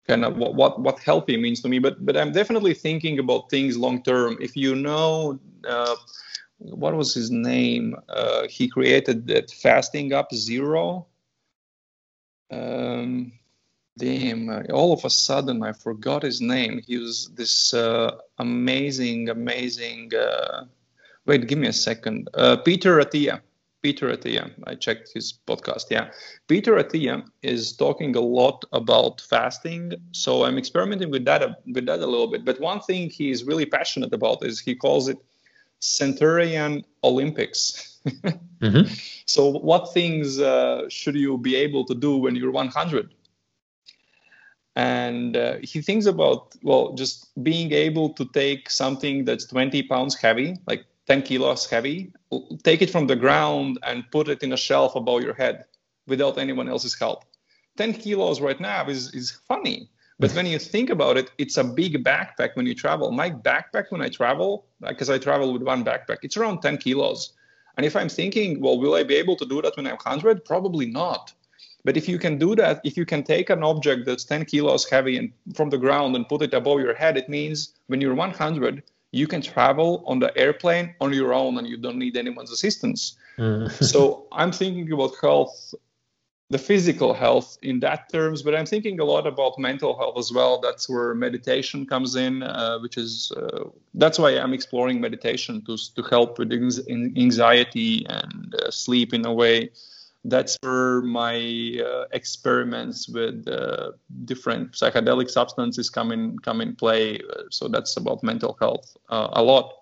[0.06, 1.78] kind of what, what what healthy means to me.
[1.78, 4.38] But but I'm definitely thinking about things long term.
[4.40, 5.38] If you know.
[6.60, 7.96] Uh, what was his name?
[8.08, 11.06] Uh, he created that fasting up zero.
[12.50, 13.32] Um,
[13.98, 14.48] damn!
[14.48, 16.82] Uh, all of a sudden, I forgot his name.
[16.86, 20.14] He was this uh, amazing, amazing.
[20.14, 20.64] Uh,
[21.26, 22.28] wait, give me a second.
[22.64, 23.40] Peter Attia.
[23.82, 24.50] Peter Attia.
[24.66, 25.90] I checked his podcast.
[25.90, 26.10] Yeah,
[26.48, 29.92] Peter Attia is talking a lot about fasting.
[30.12, 32.46] So I'm experimenting with that with that a little bit.
[32.46, 35.18] But one thing he's really passionate about is he calls it
[35.84, 37.98] Centurion Olympics.
[38.06, 38.92] mm-hmm.
[39.26, 43.14] So what things uh, should you be able to do when you're 100?
[44.76, 50.14] And uh, he thinks about well, just being able to take something that's 20 pounds
[50.14, 52.12] heavy, like 10 kilos heavy,
[52.64, 55.64] take it from the ground and put it in a shelf above your head
[56.06, 57.24] without anyone else's help.
[57.78, 59.88] 10 kilos right now is, is funny.
[60.20, 63.10] But when you think about it, it's a big backpack when you travel.
[63.10, 67.32] My backpack when I travel, because I travel with one backpack, it's around 10 kilos.
[67.76, 70.44] And if I'm thinking, well, will I be able to do that when I'm 100?
[70.44, 71.32] Probably not.
[71.84, 74.88] But if you can do that, if you can take an object that's 10 kilos
[74.88, 78.14] heavy and from the ground and put it above your head, it means when you're
[78.14, 82.50] 100, you can travel on the airplane on your own and you don't need anyone's
[82.50, 83.16] assistance.
[83.36, 83.70] Mm.
[83.92, 85.74] so I'm thinking about health,
[86.50, 90.30] the physical health in that terms, but I'm thinking a lot about mental health as
[90.32, 90.60] well.
[90.60, 95.76] That's where meditation comes in, uh, which is uh, that's why I'm exploring meditation to
[95.96, 99.70] to help with anxiety and uh, sleep in a way
[100.24, 103.92] that's where my uh, experiments with uh,
[104.24, 107.20] different psychedelic substances come in come in play.
[107.50, 109.72] So that's about mental health uh, a lot.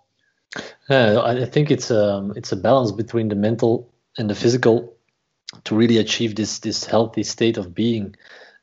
[0.91, 4.95] yeah, I think it's a um, it's a balance between the mental and the physical
[5.65, 8.17] to really achieve this this healthy state of being,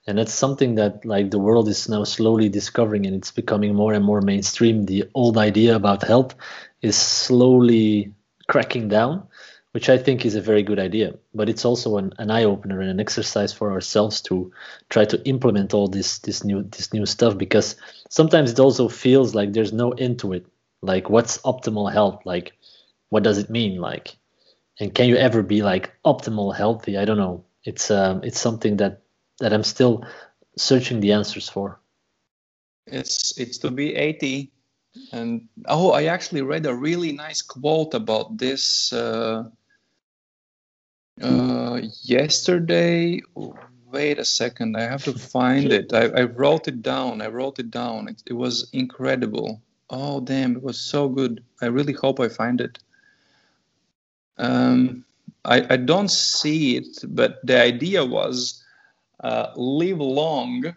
[0.07, 3.93] and that's something that like the world is now slowly discovering, and it's becoming more
[3.93, 4.85] and more mainstream.
[4.85, 6.35] The old idea about health
[6.81, 8.13] is slowly
[8.47, 9.27] cracking down
[9.71, 11.15] which I think is a very good idea.
[11.33, 14.51] But it's also an, an eye opener and an exercise for ourselves to
[14.89, 17.75] try to implement all this this new this new stuff because
[18.09, 20.45] sometimes it also feels like there's no end to it.
[20.81, 22.21] Like what's optimal health?
[22.25, 22.53] Like
[23.09, 23.79] what does it mean?
[23.79, 24.17] Like
[24.79, 26.97] and can you ever be like optimal healthy?
[26.97, 27.45] I don't know.
[27.63, 29.01] It's um it's something that
[29.39, 30.05] that I'm still
[30.57, 31.79] searching the answers for.
[32.87, 34.51] It's it's to be 80
[35.11, 39.43] and oh i actually read a really nice quote about this uh,
[41.21, 43.21] uh, yesterday,
[43.91, 45.91] wait a second, I have to find it.
[45.93, 47.21] I, I, wrote it down.
[47.21, 48.07] I wrote it down.
[48.07, 49.61] It, it, was incredible.
[49.89, 51.43] Oh, damn, it was so good.
[51.61, 52.79] I really hope I find it.
[54.39, 55.05] Um,
[55.45, 58.63] I, I don't see it, but the idea was
[59.23, 60.75] uh, live long,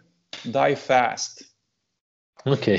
[0.51, 1.43] die fast.
[2.45, 2.77] Okay.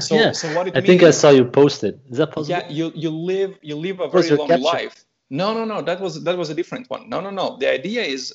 [0.00, 0.32] So, yeah.
[0.32, 1.98] so what it I think I saw you post it.
[2.10, 2.58] Is that possible?
[2.58, 5.04] Yeah, you you live you live a very long life.
[5.30, 5.82] No, no, no.
[5.82, 7.08] That was that was a different one.
[7.08, 7.56] No, no, no.
[7.58, 8.34] The idea is,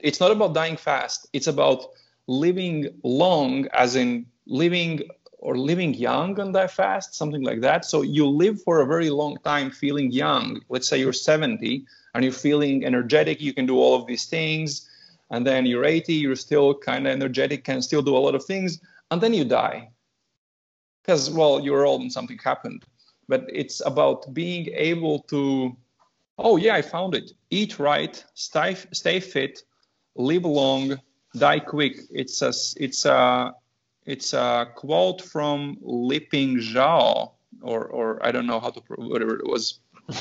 [0.00, 1.28] it's not about dying fast.
[1.32, 1.84] It's about
[2.26, 5.02] living long, as in living
[5.38, 7.84] or living young and die fast, something like that.
[7.84, 10.60] So you live for a very long time feeling young.
[10.68, 13.40] Let's say you're 70 and you're feeling energetic.
[13.40, 14.88] You can do all of these things,
[15.30, 16.14] and then you're 80.
[16.14, 19.44] You're still kind of energetic, can still do a lot of things, and then you
[19.44, 19.90] die
[21.02, 22.84] because well you're old and something happened
[23.28, 25.74] but it's about being able to
[26.38, 29.62] oh yeah i found it eat right stay, stay fit
[30.16, 31.00] live long
[31.36, 33.52] die quick it's a it's a
[34.08, 39.46] it's a quote from Liping Zhao or or i don't know how to whatever it
[39.46, 39.80] was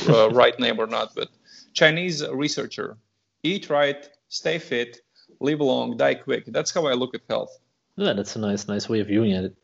[0.10, 1.30] uh, right name or not but
[1.74, 2.98] chinese researcher
[3.44, 5.02] eat right stay fit
[5.40, 7.54] live long die quick that's how i look at health
[7.98, 9.56] Yeah, that's a nice, nice way of viewing it.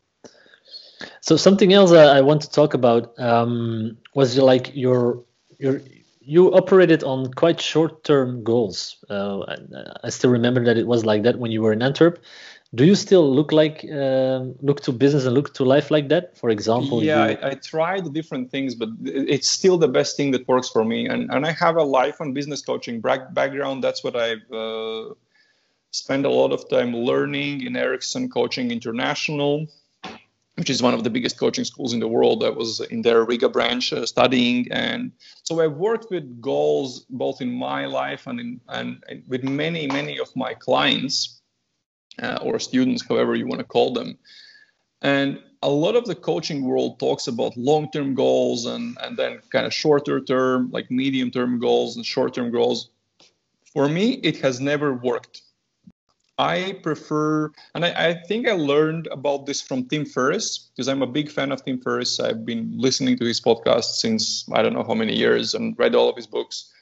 [1.21, 5.23] So something else I I want to talk about um, was like your
[5.59, 5.81] your
[6.19, 9.03] you operated on quite short-term goals.
[9.09, 9.55] Uh, I,
[10.05, 12.17] I still remember that it was like that when you were in Antwerp.
[12.75, 16.35] Do you still look like um look to business and look to life like that?
[16.37, 20.31] For example, yeah you- I, I tried different things but it's still the best thing
[20.31, 21.07] that works for me.
[21.07, 23.83] And, and i have a life and business coaching background.
[23.83, 25.13] That's what i've uh,
[25.91, 29.67] spent a lot of time learning in erickson coaching international
[30.55, 33.23] which is one of the biggest coaching schools in the world i was in their
[33.25, 34.67] riga branch uh, studying.
[34.71, 35.11] And
[35.43, 39.85] so i've worked with goals both in my life and in and, and with many
[39.87, 41.42] many of my clients
[42.21, 44.17] uh, or students however you want to call them
[45.03, 49.65] and a lot of the coaching world talks about long-term goals and, and then kind
[49.65, 52.89] of shorter term, like medium-term goals and short-term goals.
[53.73, 55.41] For me, it has never worked.
[56.37, 61.01] I prefer, and I, I think I learned about this from Tim Ferriss because I'm
[61.01, 62.19] a big fan of Tim Ferriss.
[62.19, 65.95] I've been listening to his podcast since I don't know how many years and read
[65.95, 66.72] all of his books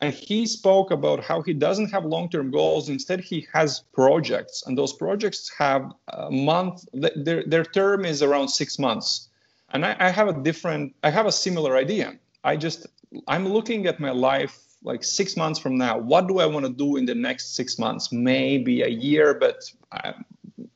[0.00, 2.88] and he spoke about how he doesn't have long-term goals.
[2.88, 4.62] Instead he has projects.
[4.66, 9.28] And those projects have a month their, their term is around six months.
[9.70, 12.18] And I, I have a different i have a similar idea.
[12.44, 12.86] I just
[13.26, 15.96] i'm looking at my life like six months from now.
[15.96, 18.12] What do i want to do in the next six months?
[18.12, 20.12] Maybe a year but I,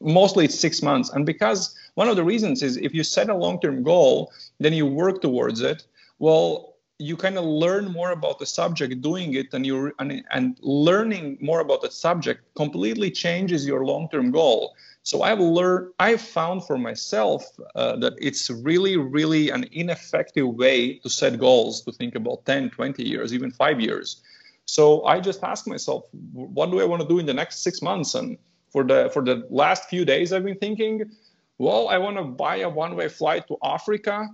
[0.01, 1.11] mostly it's six months.
[1.11, 4.87] And because one of the reasons is if you set a long-term goal then you
[4.87, 5.85] work towards it.
[6.19, 6.70] Well
[7.01, 11.39] you kind of learn more about the subject doing it and you and, and learning
[11.41, 14.75] more about the subject completely changes your long-term goal.
[15.03, 17.43] So i've learned i've found for myself
[17.75, 22.71] uh, that it's really really an ineffective way to set goals to think about 10
[22.71, 24.23] 20 years even 5 years.
[24.67, 27.83] So i just ask myself what do i want to do in the next 6
[27.83, 28.15] months?
[28.15, 28.37] And
[28.71, 31.11] for the for the last few days i've been thinking
[31.59, 34.29] well i want to buy a one way flight to africa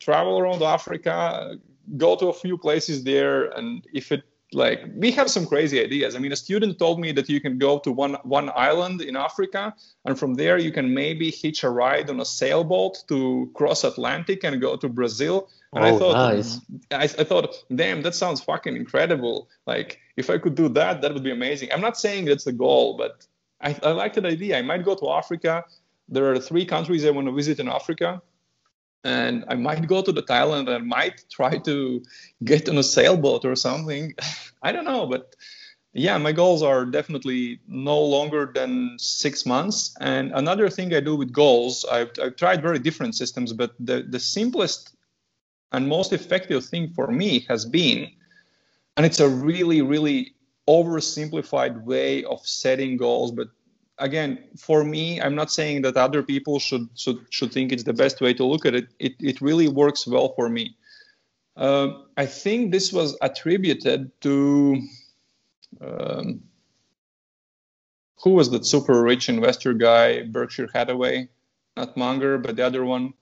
[0.00, 1.56] travel around africa
[1.96, 4.22] go to a few places there and if it
[4.54, 6.14] like we have some crazy ideas.
[6.14, 9.16] I mean a student told me that you can go to one one island in
[9.16, 13.84] africa and from there you can maybe hitch a ride on a sailboat to cross
[13.84, 15.48] atlantic and go to brazil.
[15.72, 16.60] And Oh, i thought nice.
[16.90, 19.48] I, I thought damn that sounds fucking incredible.
[19.66, 21.70] Like if i could do that that would be amazing.
[21.72, 23.26] I'm not saying that's the goal but
[23.60, 24.58] i, I like that idea.
[24.58, 25.64] I might go to africa.
[26.08, 28.20] There are three countries i want to visit in africa
[29.04, 32.02] and I might go to the Thailand and I might try to
[32.44, 34.14] get on a sailboat or something.
[34.62, 35.34] I don't know, but
[35.92, 39.94] yeah, my goals are definitely no longer than six months.
[40.00, 44.06] And another thing I do with goals, I've, I've tried very different systems, but the,
[44.08, 44.94] the simplest
[45.72, 48.10] and most effective thing for me has been,
[48.96, 50.34] and it's a really, really
[50.68, 53.48] oversimplified way of setting goals, but
[53.98, 57.92] again, for me, I'm not saying that other people should should, should think it's the
[57.92, 58.88] best way to look at it.
[58.98, 60.76] It, it really works well for me.
[61.56, 64.80] Um, I think this was attributed to
[65.80, 66.42] um,
[68.22, 71.28] who was that super rich investor guy, Berkshire Hathaway,
[71.76, 73.14] not Munger, but the other one,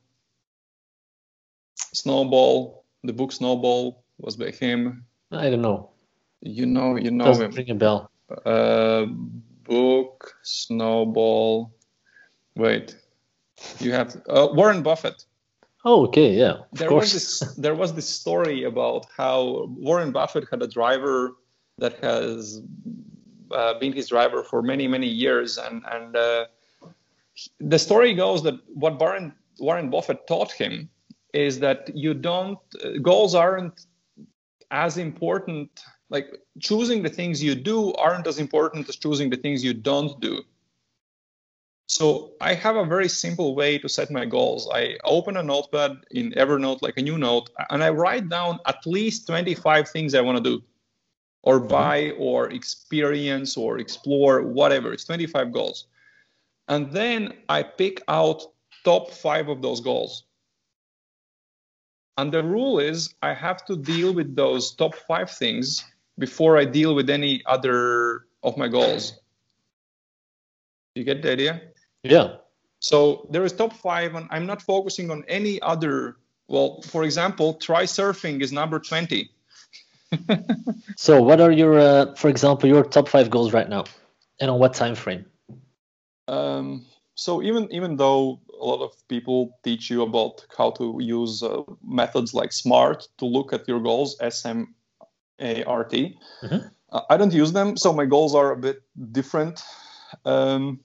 [1.93, 2.85] Snowball.
[3.03, 5.07] The book Snowball was by him.
[5.33, 5.91] I don't know.
[6.43, 7.57] You know, you know Doesn't him.
[7.57, 8.11] ring a bell.
[8.45, 9.07] Uh,
[9.71, 11.73] book snowball.
[12.57, 12.97] Wait.
[13.79, 15.25] You have uh, warren buffett.
[15.85, 17.15] Oh, okay, yeah, of there course.
[17.15, 21.37] was this there was this story about how warren buffett had a driver
[21.79, 22.61] that has
[23.51, 26.45] uh, been his driver for many many years and and uh,
[27.61, 30.91] the story goes that what warren warren buffett taught him
[31.33, 33.87] is that you don't uh, goals aren't
[34.71, 35.71] as important
[36.11, 40.21] like choosing the things you do aren't as important as choosing the things you don't
[40.21, 40.43] do
[41.87, 44.71] So I have a very simple way to set my goals.
[44.73, 48.87] I open a notepad in Evernote, like a new note, and I write down at
[48.87, 50.63] least 25 things I want to do,
[51.43, 51.67] or mm-hmm.
[51.67, 54.93] buy, or experience, or explore, whatever.
[54.93, 55.89] It's 25 goals.
[56.69, 58.41] And then I pick out
[58.85, 60.31] top five of those goals.
[62.19, 65.85] And the rule is I have to deal with those top five things
[66.21, 69.19] before I deal with any other of my goals.
[70.95, 71.61] You get the idea?
[72.05, 72.37] Yeah.
[72.79, 76.17] So there is top five, and I'm not focusing on any other.
[76.49, 79.31] Well, for example, try surfing is number 20.
[80.97, 83.85] so what are your, uh, for example, your top five goals right now,
[84.41, 85.25] and on what time frame?
[86.27, 91.43] Um, so even even though a lot of people teach you about how to use
[91.43, 94.43] uh, methods like SMART to look at your goals, S
[95.41, 96.69] M A R T, mm-hmm.
[96.93, 98.83] uh, I don't use them, so my goals are a bit
[99.13, 99.63] different.
[100.25, 100.81] Um,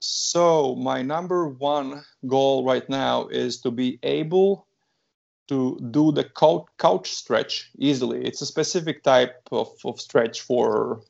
[0.00, 4.66] so my number one goal right now is to be able
[5.48, 6.24] to do the
[6.78, 8.24] couch, stretch easily.
[8.24, 11.02] It's a specific type of, of stretch for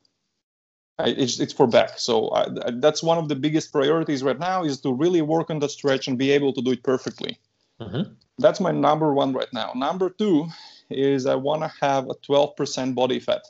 [0.98, 1.98] it's, it's for back.
[1.98, 5.59] So I, that's one of the biggest priorities right now is to really work on
[5.59, 7.38] the stretch and be able to do it perfectly.
[7.80, 8.12] Mm-hmm.
[8.38, 9.72] That's my number one right now.
[9.74, 10.48] Number two
[10.95, 13.43] is I want to have a 12% body fat.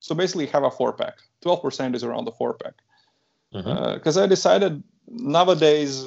[0.00, 1.18] So basically have a four pack.
[1.44, 2.74] 12% is around the four pack
[3.50, 4.18] because mm-hmm.
[4.18, 6.06] uh, I decided nowadays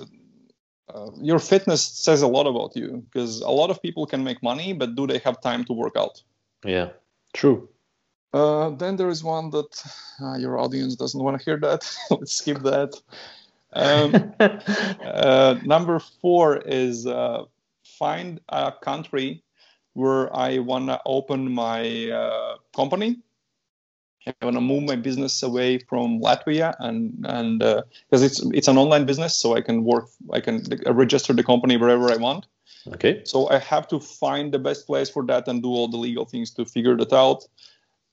[0.94, 4.42] uh, your fitness says a lot about you because a lot of people can make
[4.44, 6.22] money, but do they have time to work out?
[6.66, 6.90] Yeah,
[7.34, 7.70] true.
[8.34, 9.84] Uh, then there is one that
[10.22, 11.90] uh, your audience doesn't want to hear that.
[12.12, 12.94] Let's skip that.
[13.74, 14.34] Um,
[15.06, 17.44] uh, number four is uh,
[17.84, 19.44] find a country
[19.94, 23.18] where I want to open my company
[24.28, 28.68] I want to move my business away from Latvia and and because uh, it's it's
[28.68, 32.46] an online business, so I can work, I can register the company wherever I want.
[32.94, 33.22] Okay.
[33.26, 36.26] So I have to find the best place for that and do all the legal
[36.26, 37.46] things to figure that out.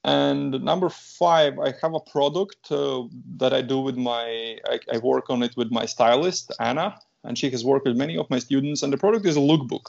[0.04, 3.02] And number five, I have a product uh,
[3.36, 7.36] that I do with my, I, I work on it with my stylist Anna, and
[7.36, 8.82] she has worked with many of my students.
[8.82, 9.86] And the product is a lookbook.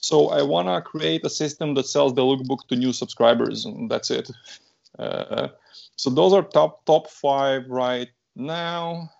[0.00, 3.90] So I want to create a system that sells the lookbook to new subscribers, and
[3.90, 4.30] that's it.
[4.98, 5.48] Uh,
[5.96, 9.10] so those are top top five right now.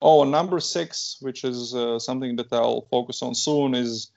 [0.00, 4.10] Oh, number six, which is uh, something that I'll focus on soon, is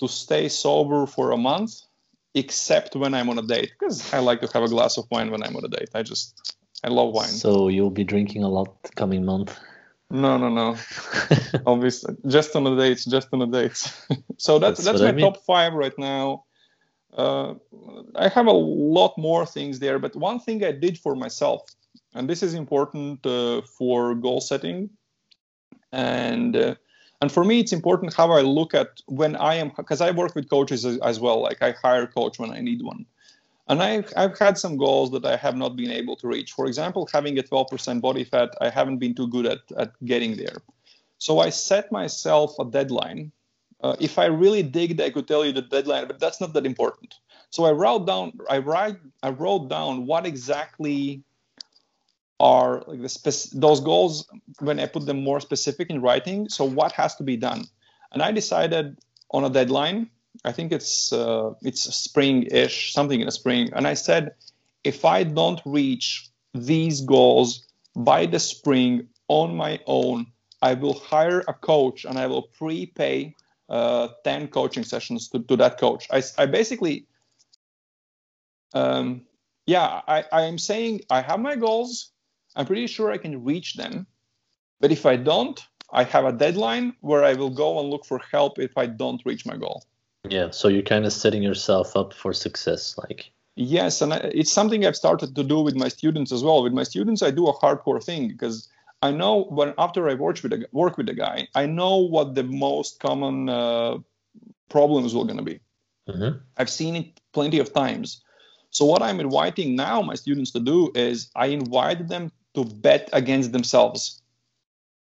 [0.00, 1.80] to stay sober for a month,
[2.34, 5.30] except when I'm on a date, because I like to have a glass of wine
[5.30, 5.90] when I'm on a date.
[5.94, 7.28] I just I love wine.
[7.28, 9.58] So you'll be drinking a lot coming month.
[10.12, 10.76] No, no, no.
[11.66, 14.06] Obviously, just on the dates, just on the dates.
[14.36, 15.24] so that's that's, that's my I mean.
[15.24, 16.44] top five right now.
[17.16, 17.54] Uh,
[18.14, 21.62] I have a lot more things there, but one thing I did for myself,
[22.14, 24.90] and this is important uh, for goal setting,
[25.92, 26.74] and uh,
[27.22, 30.34] and for me it's important how I look at when I am because I work
[30.34, 31.40] with coaches as, as, well.
[31.40, 33.06] Like I hire a coach when I need one,
[33.68, 36.52] and I've I've had some goals that I have not been able to reach.
[36.52, 40.36] For example, having a 12% body fat, I haven't been too good at at getting
[40.36, 40.58] there.
[41.18, 43.32] So I set myself a deadline
[43.82, 46.64] uh, if I really digged, I could tell you the deadline, but that's not that
[46.64, 47.14] important.
[47.50, 51.24] So I wrote down, I write, I wrote down what exactly
[52.38, 53.00] are like
[53.52, 54.28] those goals
[54.60, 56.48] when I put them more specific in writing.
[56.48, 57.64] So what has to be done,
[58.12, 58.98] and I decided
[59.30, 60.10] on a deadline.
[60.44, 64.34] I think it's uh, it's spring-ish, something in the spring, and I said
[64.84, 70.26] if I don't reach these goals by the spring on my own,
[70.60, 73.34] I will hire a coach and I will prepay
[73.68, 76.06] uh, 10 coaching sessions to, to that coach.
[76.10, 77.06] I, I basically,
[78.74, 79.22] um,
[79.66, 82.12] yeah, I, I am saying I have my goals.
[82.54, 84.06] I'm pretty sure I can reach them.
[84.80, 85.60] But if I don't,
[85.92, 89.22] I have a deadline where I will go and look for help if I don't
[89.24, 89.84] reach my goal.
[90.28, 93.32] Yeah, so you're kind of setting yourself up for success, like.
[93.56, 96.62] Yes, and it's something I've started to do with my students as well.
[96.62, 98.68] With my students, I do a hardcore thing because
[99.02, 102.34] I know when after I work with a, work with the guy, I know what
[102.34, 103.98] the most common uh,
[104.70, 105.60] problems were going to be.
[106.08, 106.38] Mm-hmm.
[106.56, 108.22] I've seen it plenty of times.
[108.70, 113.10] So what I'm inviting now my students to do is I invite them to bet
[113.12, 114.22] against themselves.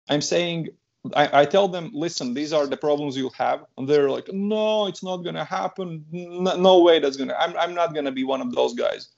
[0.09, 0.69] I'm saying
[1.15, 4.87] I, I, tell them, listen, these are the problems you'll have, and they're like, no,
[4.87, 6.05] it's not gonna happen.
[6.11, 7.35] No, no way, that's gonna.
[7.39, 9.09] I'm I'm not gonna be one of those guys.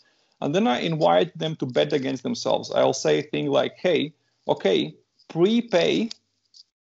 [0.42, 2.72] And then I invite them to bet against themselves.
[2.72, 4.14] I'll say a thing like, hey,
[4.48, 4.96] okay,
[5.30, 6.10] prepay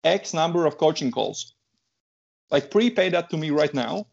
[0.04, 1.54] X number of coaching calls.
[2.52, 4.08] Like prepay that to me right now.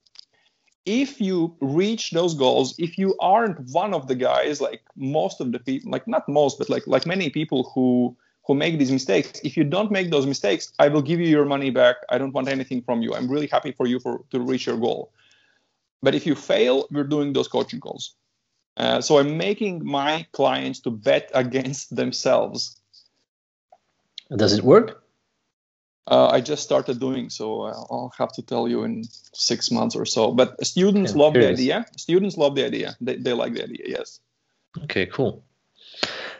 [0.85, 5.53] If you reach those goals, if you aren't one of the guys, like most of
[5.53, 8.17] the people, like not most, but like like many people who
[8.47, 9.41] who make these mistakes.
[9.45, 11.97] If you don't make those mistakes, I will give you your money back.
[12.09, 13.15] I don't want anything from you.
[13.15, 15.13] I'm really happy for you for to reach your goal.
[16.03, 18.15] But if you fail, we're doing those coaching calls.
[18.77, 22.81] Uh, so I'm making my clients to bet against themselves.
[24.35, 25.05] Does it work?
[26.11, 27.63] Uh, I just started doing so.
[27.63, 30.33] Uh, I'll have to tell you in six months or so.
[30.33, 31.59] But students love curious.
[31.59, 31.87] the idea.
[31.97, 32.97] Students love the idea.
[33.01, 33.85] They, they like the idea.
[33.87, 34.19] Yes.
[34.83, 35.07] Okay.
[35.07, 35.45] Cool.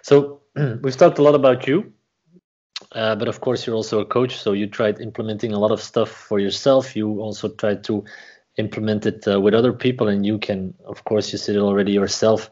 [0.03, 0.43] So
[0.83, 1.93] we've talked a lot about you,
[2.93, 4.37] uh, but of course you're also a coach.
[4.37, 6.95] So you tried implementing a lot of stuff for yourself.
[6.95, 8.05] You also tried to
[8.59, 11.93] implement it uh, with other people, and you can, of course, you said it already
[11.93, 12.51] yourself.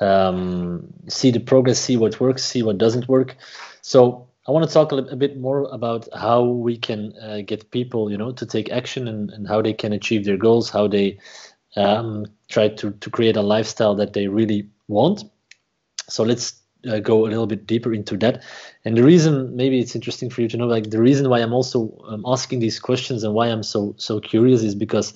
[0.00, 3.36] Um, see the progress, see what works, see what doesn't work.
[3.82, 7.70] So I want to talk a, a bit more about how we can uh, get
[7.70, 10.86] people, you know, to take action and, and how they can achieve their goals, how
[10.86, 11.18] they
[11.76, 15.24] um, try to, to create a lifestyle that they really want.
[16.08, 18.42] So let's uh, go a little bit deeper into that.
[18.84, 21.52] And the reason, maybe it's interesting for you to know, like the reason why I'm
[21.52, 25.14] also um, asking these questions and why I'm so so curious is because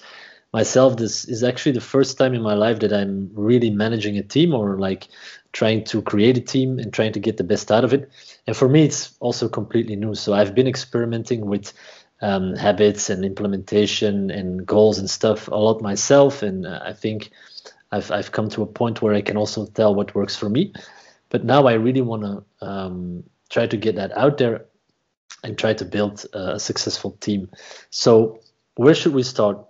[0.53, 4.23] myself, this is actually the first time in my life that I'm really managing a
[4.23, 5.09] team or like
[5.53, 8.11] trying to create a team and trying to get the best out of it.
[8.47, 10.15] And for me, it's also completely new.
[10.15, 11.73] So I've been experimenting with
[12.23, 17.31] um, habits and implementation and goals and stuff a lot myself, and uh, I think
[17.93, 20.73] I've I've come to a point where I can also tell what works for me.
[21.31, 24.67] But now I really want to um, try to get that out there
[25.43, 27.49] and try to build a successful team.
[27.91, 28.41] So
[28.75, 29.65] where should we start?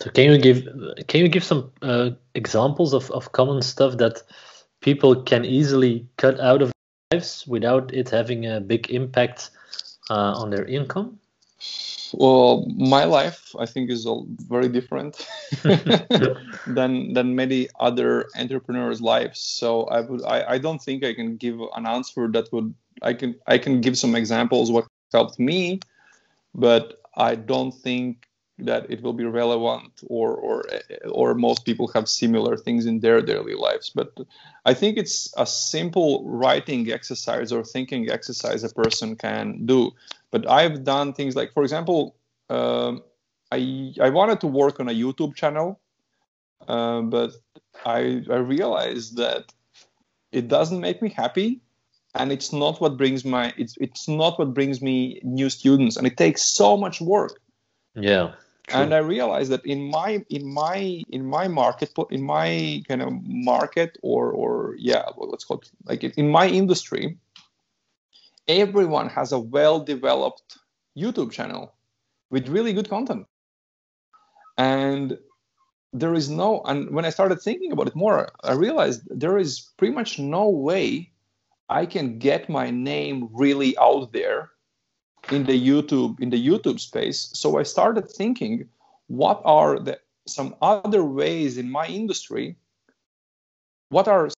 [0.00, 0.68] So can you give
[1.08, 4.22] can you give some uh, examples of, of common stuff that
[4.80, 6.70] people can easily cut out of
[7.10, 9.50] their lives without it having a big impact
[10.08, 11.18] uh, on their income?
[12.12, 15.26] Well, my life I think is all very different
[16.66, 19.40] than than many other entrepreneurs' lives.
[19.40, 22.72] So I would I, I don't think I can give an answer that would
[23.02, 25.80] I can I can give some examples what helped me,
[26.54, 28.27] but I don't think
[28.58, 30.64] that it will be relevant or or
[31.10, 33.90] or most people have similar things in their daily lives.
[33.90, 34.18] But
[34.64, 39.92] i think it's a simple writing exercise or thinking exercise a person can do.
[40.30, 42.16] But i've done things like for example
[42.50, 43.02] um,
[43.52, 45.80] i i wanted to work on a youtube channel
[46.66, 47.30] uh, but
[47.86, 49.52] i i realized that
[50.32, 51.60] it doesn't make me happy
[52.14, 55.96] and it's not what brings my it's it's not what brings me new students.
[55.96, 57.40] And it takes so much work.
[57.94, 58.34] Yeah
[58.72, 63.12] And i realized that in my in my in my market in my kind of
[63.24, 67.16] market or or yeah let's call it like in my industry
[68.46, 70.58] everyone has a well developed
[70.96, 71.74] youtube channel
[72.30, 73.26] with really good content.
[74.58, 75.18] And
[75.92, 79.70] there is no and when i started thinking about it more i realized there is
[79.78, 81.10] pretty much no way
[81.70, 84.50] i can get my name really out there
[85.32, 87.30] in the YouTube in the YouTube space.
[87.34, 88.68] So I started thinking,
[89.08, 92.56] what are the some other ways in my industry?
[93.90, 94.28] What are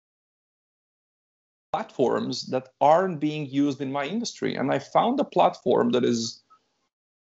[1.73, 4.55] platforms that aren't being used in my industry?
[4.55, 6.43] And I found a platform that is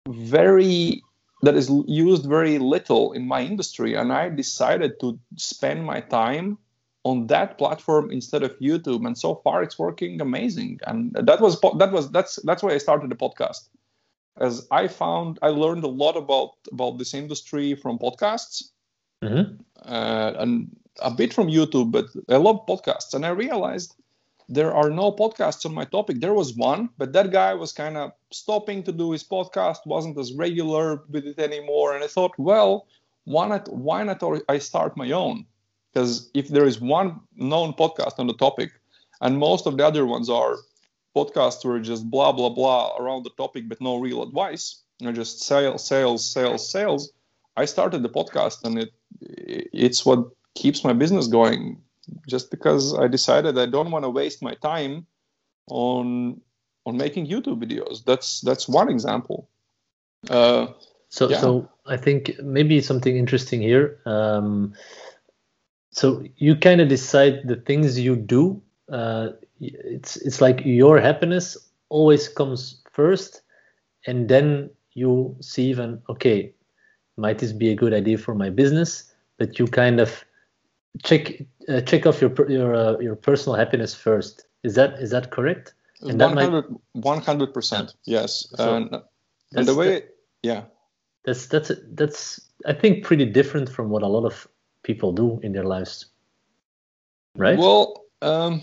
[0.08, 1.02] very
[1.44, 6.58] that is used very little in my industry, and I decided to spend my time
[7.04, 9.06] on that platform instead of YouTube.
[9.06, 10.80] And so far, it's working amazing.
[10.88, 13.70] And that was that was that's that's why I started the podcast.
[14.38, 18.70] As I found, I learned a lot about about this industry from podcasts,
[19.24, 19.56] mm-hmm.
[19.86, 23.14] uh, and a bit from YouTube, but I love podcasts.
[23.14, 23.96] And I realized
[24.48, 26.20] there are no podcasts on my topic.
[26.20, 30.18] There was one, but that guy was kind of stopping to do his podcast, wasn't
[30.18, 31.96] as regular with it anymore.
[31.96, 32.88] And I thought, well,
[33.26, 33.72] why not?
[33.72, 34.22] Why not?
[34.50, 35.46] I start my own
[35.94, 38.72] because if there is one known podcast on the topic
[39.22, 40.58] and most of the other ones are
[41.16, 45.12] podcasts where just blah blah blah around the topic but no real advice you know
[45.12, 47.12] just sales sales sales sales
[47.58, 50.26] i started the podcast and it it's what
[50.56, 51.82] keeps my business going.
[52.28, 55.06] Just because i decided i don't want to waste my time
[55.68, 56.42] on
[56.86, 58.04] on making youtube videos.
[58.04, 59.48] That's that's one example.
[60.30, 60.68] Uh,
[61.10, 61.40] so yeah.
[61.40, 64.00] so i think maybe something interesting here.
[64.06, 64.74] Um,
[65.92, 68.62] so you kind of decide the things you do
[68.92, 69.30] uh,
[69.60, 71.58] it's it's like your happiness
[71.90, 73.42] always comes first
[74.08, 76.54] and then you see even okay
[77.18, 79.14] might this be a good idea for my business?
[79.38, 80.24] But you kind of
[81.04, 84.46] check uh, check off your your uh, your personal happiness first.
[84.64, 85.74] Is that is that correct?
[86.02, 88.48] And 100 100 percent yes.
[88.56, 89.02] So and,
[89.54, 90.04] and the way
[90.42, 90.64] yeah.
[91.24, 94.48] That's that's that's i think pretty different from what a lot of
[94.84, 96.08] people do in their lives
[97.36, 97.58] right?
[97.58, 98.62] Well um,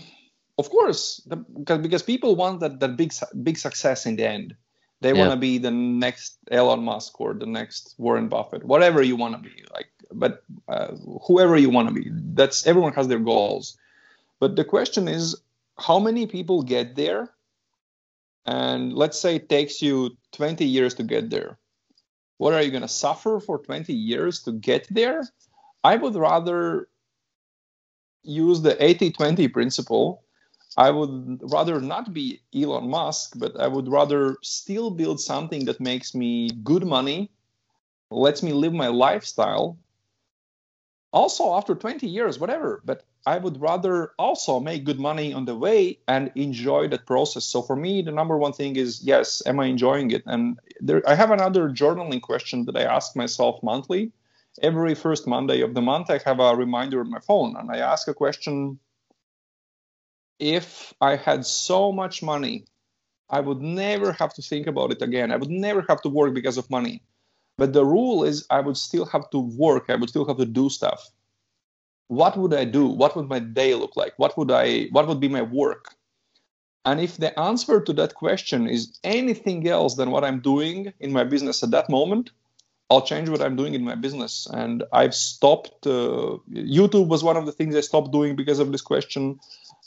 [0.57, 3.13] of course the, because, because people want that, that big
[3.43, 4.55] big success in the end.
[5.01, 5.19] They yeah.
[5.19, 9.35] want to be the next elon musk or the next warren buffett whatever you want
[9.35, 10.95] to be like but uh,
[11.25, 13.77] whoever you want to be that's everyone has their goals.
[14.39, 15.35] But the question is
[15.77, 17.31] how many people get there?
[18.45, 21.57] And let's say it takes you 20 years to get there.
[22.37, 25.23] What are you going to suffer for 20 years to get there
[25.83, 26.87] I would rather
[28.23, 30.23] use the 80 20 principle.
[30.77, 35.79] I would rather not be Elon Musk, but I would rather still build something that
[35.79, 37.31] makes me good money,
[38.11, 39.77] lets me live my lifestyle.
[41.11, 45.55] Also, after 20 years, whatever, but I would rather also make good money on the
[45.55, 47.45] way and enjoy that process.
[47.45, 50.23] So for me, the number one thing is yes, am I enjoying it?
[50.27, 54.11] And there, I have another journaling question that I ask myself monthly
[54.61, 57.77] every first Monday of the month, I have a reminder on my phone and I
[57.77, 58.79] ask a question
[60.39, 62.65] if I had so much money,
[63.29, 65.31] I would never have to think about it again.
[65.31, 67.03] I would never have to work because of money.
[67.57, 70.45] But the rule is I would still have to work, I would still have to
[70.45, 71.09] do stuff.
[72.07, 72.87] What would I do?
[72.87, 74.13] What would my day look like?
[74.17, 75.93] What would I what would be my work?
[76.85, 81.11] And if the answer to that question is anything else than what I'm doing in
[81.11, 82.31] my business at that moment,
[82.89, 84.47] I'll change what I'm doing in my business.
[84.51, 85.85] And I've stopped.
[85.85, 89.39] Uh, YouTube was one of the things I stopped doing because of this question.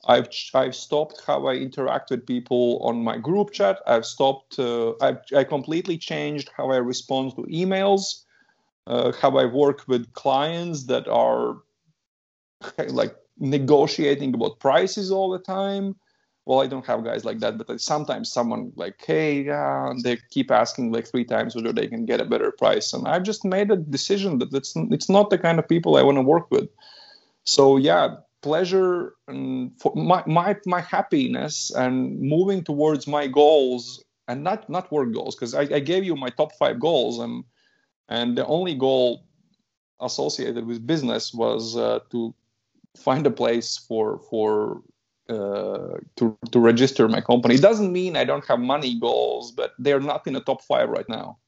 [0.06, 3.78] I've I've stopped how I interact with people on my group chat.
[3.86, 4.58] I've stopped.
[4.58, 8.24] Uh, I've I completely changed how I respond to emails.
[8.86, 11.58] Uh, have I work with clients that are
[12.88, 15.96] like negotiating about prices all the time?
[16.44, 20.50] Well, I don't have guys like that, but sometimes someone like, hey, uh, they keep
[20.50, 23.70] asking like three times whether they can get a better price, and I've just made
[23.70, 26.68] a decision that it's it's not the kind of people I want to work with.
[27.44, 34.68] So yeah, pleasure and my my my happiness and moving towards my goals and not
[34.68, 37.44] not work goals because I, I gave you my top five goals and
[38.08, 39.24] and the only goal
[40.00, 42.34] associated with business was uh, to
[42.96, 44.82] find a place for for
[45.32, 47.54] uh, to to register my company.
[47.54, 50.88] It doesn't mean I don't have money goals, but they're not in the top five
[50.88, 51.38] right now.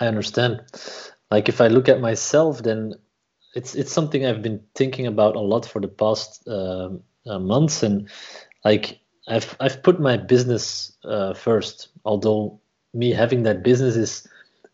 [0.00, 0.62] I understand.
[1.30, 2.94] Like if I look at myself, then
[3.54, 6.90] it's it's something I've been thinking about a lot for the past uh,
[7.26, 8.08] uh, months, and
[8.64, 11.88] like I've I've put my business uh, first.
[12.04, 12.60] Although
[12.94, 14.28] me having that business is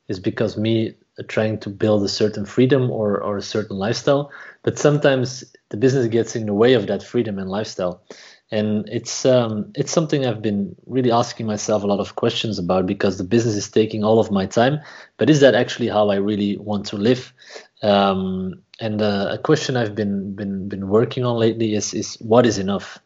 [0.09, 0.95] is because me
[1.27, 4.31] trying to build a certain freedom or or a certain lifestyle,
[4.63, 8.03] but sometimes the business gets in the way of that freedom and lifestyle.
[8.51, 12.87] And it's um, it's something I've been really asking myself a lot of questions about
[12.87, 14.81] because the business is taking all of my time.
[15.19, 17.33] But is that actually how I really want to live?
[17.83, 22.47] Um, and uh, a question I've been been been working on lately is is what
[22.47, 22.99] is enough?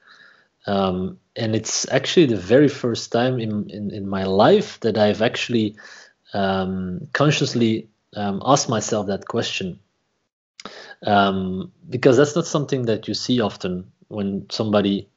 [0.67, 5.23] Um, and it's actually the very first time in in, in my life that I've
[5.23, 5.75] actually
[6.35, 9.79] um, consciously um, asked myself that question.
[11.05, 15.09] Um, because that's not something that you see often when somebody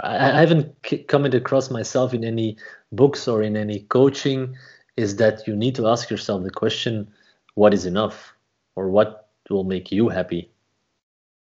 [0.00, 0.74] I, I haven't
[1.08, 2.56] come across myself in any
[2.92, 4.56] books or in any coaching
[4.96, 7.08] is that you need to ask yourself the question
[7.54, 8.34] what is enough
[8.74, 10.50] or what will make you happy?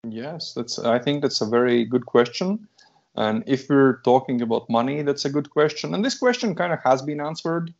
[0.07, 0.79] Yes, that's.
[0.79, 2.67] I think that's a very good question.
[3.15, 5.93] And if we're talking about money, that's a good question.
[5.93, 7.73] And this question kind of has been answered.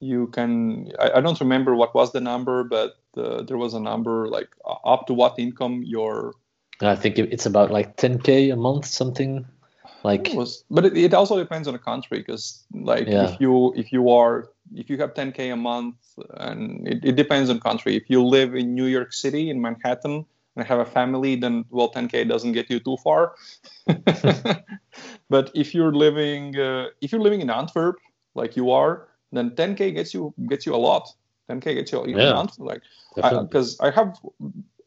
[0.00, 0.92] You can.
[0.98, 4.48] I, I don't remember what was the number, but uh, there was a number like
[4.84, 6.34] up to what income your.
[6.82, 9.46] I think it's about like 10k a month, something
[10.02, 10.28] like.
[10.28, 13.30] It was, but it, it also depends on the country, because like yeah.
[13.30, 15.96] if you if you are if you have 10k a month
[16.34, 20.24] and it, it, depends on country if you live in new york city in manhattan
[20.56, 23.34] and have a family then well 10k doesn't get you too far
[25.30, 27.96] but if you're living uh, if you're living in antwerp
[28.34, 31.12] like you are then 10k gets you gets you a lot.
[31.50, 32.82] 10k gets you yeah, month like
[33.14, 34.18] because I, I, have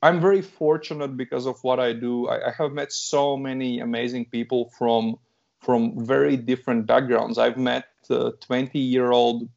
[0.04, 2.28] i'm very fortunate because of what i do.
[2.28, 5.18] I, I have met so many amazing people from
[5.60, 7.38] from very different backgrounds.
[7.38, 9.48] I've met 20 year old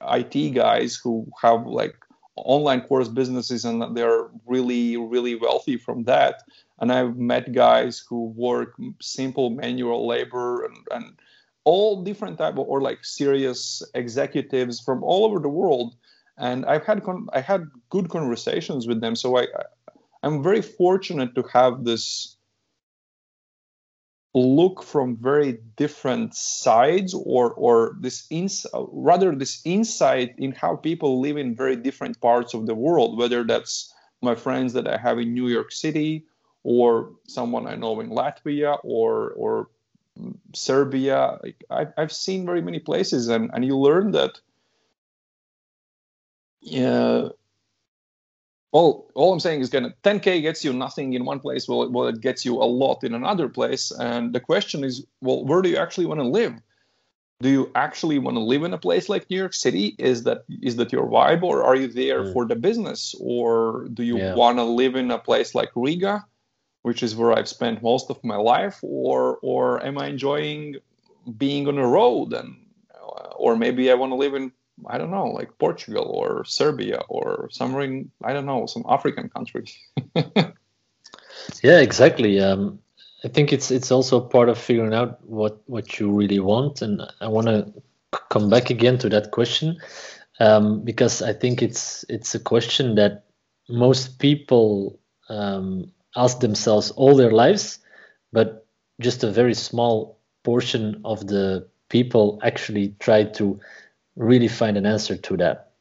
[0.00, 1.96] IT guys who have like
[2.36, 6.42] online course businesses and they're really really wealthy from that.
[6.80, 11.16] And i've met guys who work simple manual labor and, and
[11.64, 15.96] all different type of or like serious executives from all over the world.
[16.36, 19.16] And i've had con- i had good conversations with them.
[19.16, 19.46] So i
[20.22, 22.36] i'm very fortunate to have this
[24.34, 31.20] look from very different sides or or this ins rather this insight in how people
[31.20, 35.20] live in very different parts of the world whether that's my friends that i have
[35.20, 36.24] in new york city
[36.64, 39.68] or someone i know in latvia or or
[40.54, 41.38] serbia
[41.70, 44.40] I've, I've seen very many places and and you learn that
[46.60, 47.28] yeah
[48.74, 51.68] all all I'm saying is gonna 10k gets you nothing in one place.
[51.68, 53.92] Well, well, it gets you a lot in another place.
[53.92, 56.54] And the question is, well, where do you actually want to live?
[57.40, 59.94] Do you actually want to live in a place like New York City?
[60.00, 62.32] Is that is that your vibe, or are you there mm.
[62.32, 64.34] for the business, or do you yeah.
[64.34, 66.24] want to live in a place like Riga,
[66.84, 70.76] which is where I've spent most of my life, or or am I enjoying
[71.38, 72.56] being on the road and
[73.36, 74.52] or maybe I want to live in
[74.86, 79.28] I don't know, like Portugal or Serbia or somewhere in I don't know some African
[79.28, 79.66] country.
[81.62, 82.40] yeah, exactly.
[82.40, 82.80] Um,
[83.24, 87.00] I think it's it's also part of figuring out what what you really want, and
[87.20, 87.72] I want to
[88.28, 89.78] come back again to that question
[90.40, 93.24] um, because I think it's it's a question that
[93.68, 94.98] most people
[95.28, 97.78] um, ask themselves all their lives,
[98.32, 98.66] but
[99.00, 103.60] just a very small portion of the people actually try to
[104.16, 105.72] really find an answer to that.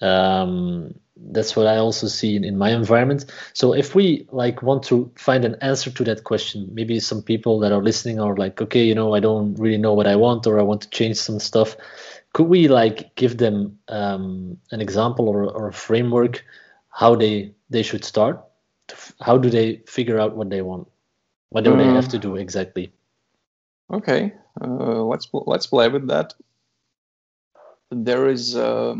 [0.00, 3.26] Um, that's what I also see in, in, my environment.
[3.52, 7.60] So if we like want to find an answer to that question, maybe some people
[7.60, 10.46] that are listening are like, okay, you know, I don't really know what I want,
[10.46, 11.76] or I want to change some stuff.
[12.32, 16.44] Could we like give them um, an example or, or a framework
[16.88, 18.42] how they they should start?
[19.20, 20.88] How do they figure out what they want?
[21.50, 22.92] What do they have to do exactly?
[23.92, 26.34] Okay, uh, let's let's play with that
[27.92, 28.94] there is uh,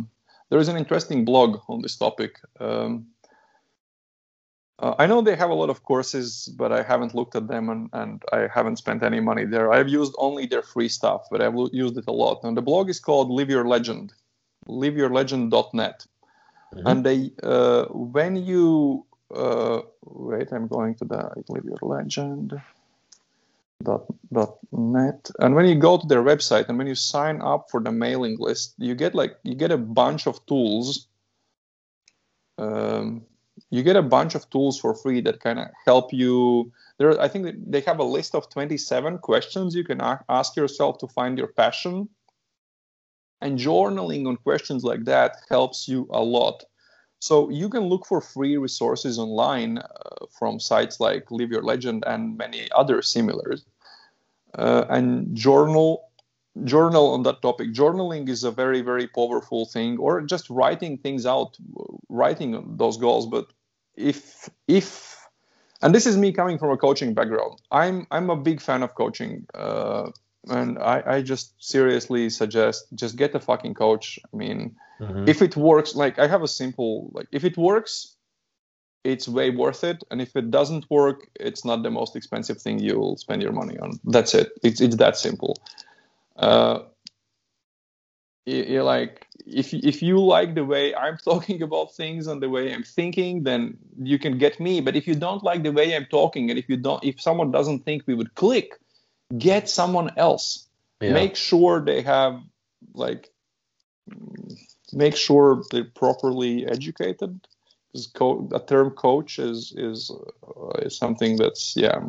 [0.50, 2.38] there is an interesting blog on this topic.
[2.60, 3.06] Um,
[4.78, 7.68] uh, I know they have a lot of courses, but I haven't looked at them
[7.70, 9.72] and, and I haven't spent any money there.
[9.72, 12.42] I've used only their free stuff, but I've used it a lot.
[12.42, 14.12] And the blog is called Live Your Legend,
[14.68, 16.06] liveyourlegend.net.
[16.74, 16.86] Mm-hmm.
[16.86, 22.60] And they, uh, when you, uh, wait, I'm going to the Live Legend.
[23.82, 25.30] Dot, dot net.
[25.40, 28.36] And when you go to their website and when you sign up for the mailing
[28.38, 31.08] list you get like you get a bunch of tools.
[32.58, 33.22] Um,
[33.70, 36.70] you get a bunch of tools for free that kind of help you.
[36.98, 41.08] There i think they have a list of 27 questions you can ask yourself to
[41.08, 42.08] find your passion.
[43.40, 46.62] And journaling on questions like that helps you a lot
[47.22, 52.02] so you can look for free resources online uh, from sites like live your legend
[52.04, 53.64] and many other similars.
[54.58, 56.10] Uh, and journal
[56.64, 57.72] journal on that topic.
[57.72, 61.56] Journaling is a very very powerful thing or just writing things out
[62.08, 63.26] writing those goals.
[63.26, 63.46] But
[63.94, 65.16] if if
[65.80, 67.62] and this is me coming from a coaching background.
[67.70, 70.10] I'm i'm a big fan of coaching uh,
[70.48, 74.18] and I, I just seriously suggest just get a fucking coach.
[74.32, 75.28] I mean mm-hmm.
[75.28, 78.16] if it works like i have a simple like if it works
[79.04, 80.02] it's way worth it.
[80.10, 83.78] And if it doesn't work it's not the most expensive thing you'll spend your money
[83.78, 83.98] on.
[84.04, 84.52] That's it.
[84.62, 85.56] It's, it's that simple.
[86.36, 86.80] Uh,
[88.44, 92.72] you like if if you like the way I'm talking about things and the way
[92.72, 94.80] I'm thinking, then you can get me.
[94.80, 97.50] But if you don't like the way I'm talking, and if you don't, if someone
[97.50, 98.78] doesn't think we would click,
[99.38, 100.66] get someone else.
[101.00, 101.12] Yeah.
[101.14, 102.40] Make sure they have
[102.94, 103.30] like
[104.92, 107.40] make sure they're properly educated.
[107.92, 110.10] Because co- a term coach is is
[110.46, 112.00] uh, is something that's yeah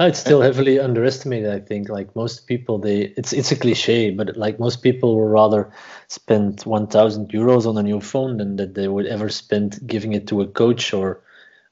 [0.00, 1.50] Oh, it's still heavily underestimated.
[1.50, 5.28] I think, like most people, they it's it's a cliche, but like most people will
[5.28, 5.70] rather
[6.08, 10.12] spend one thousand euros on a new phone than that they would ever spend giving
[10.12, 11.22] it to a coach or,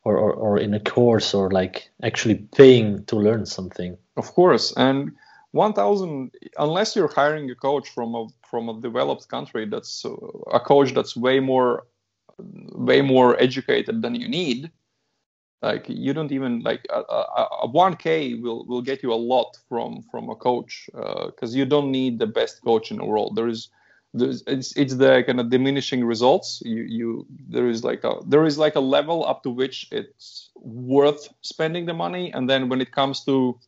[0.05, 3.97] or or or in a course or like actually paying to learn something.
[4.17, 5.13] Of course, and
[5.53, 10.05] one thousand unless you're hiring a coach from a from a developed country that's
[10.53, 11.87] a coach that's way more
[12.39, 14.71] way more educated than you need
[15.63, 19.57] like you don't even like a, a, a 1k will will get you a lot
[19.69, 23.37] from from a coach because uh, you don't need the best coach in the world
[23.37, 23.69] there is
[24.15, 26.63] it's it's the kind of diminishing results.
[26.65, 30.51] You you there is like a there is like a level up to which it's
[30.57, 32.33] worth spending the money.
[32.33, 33.59] And then when it comes to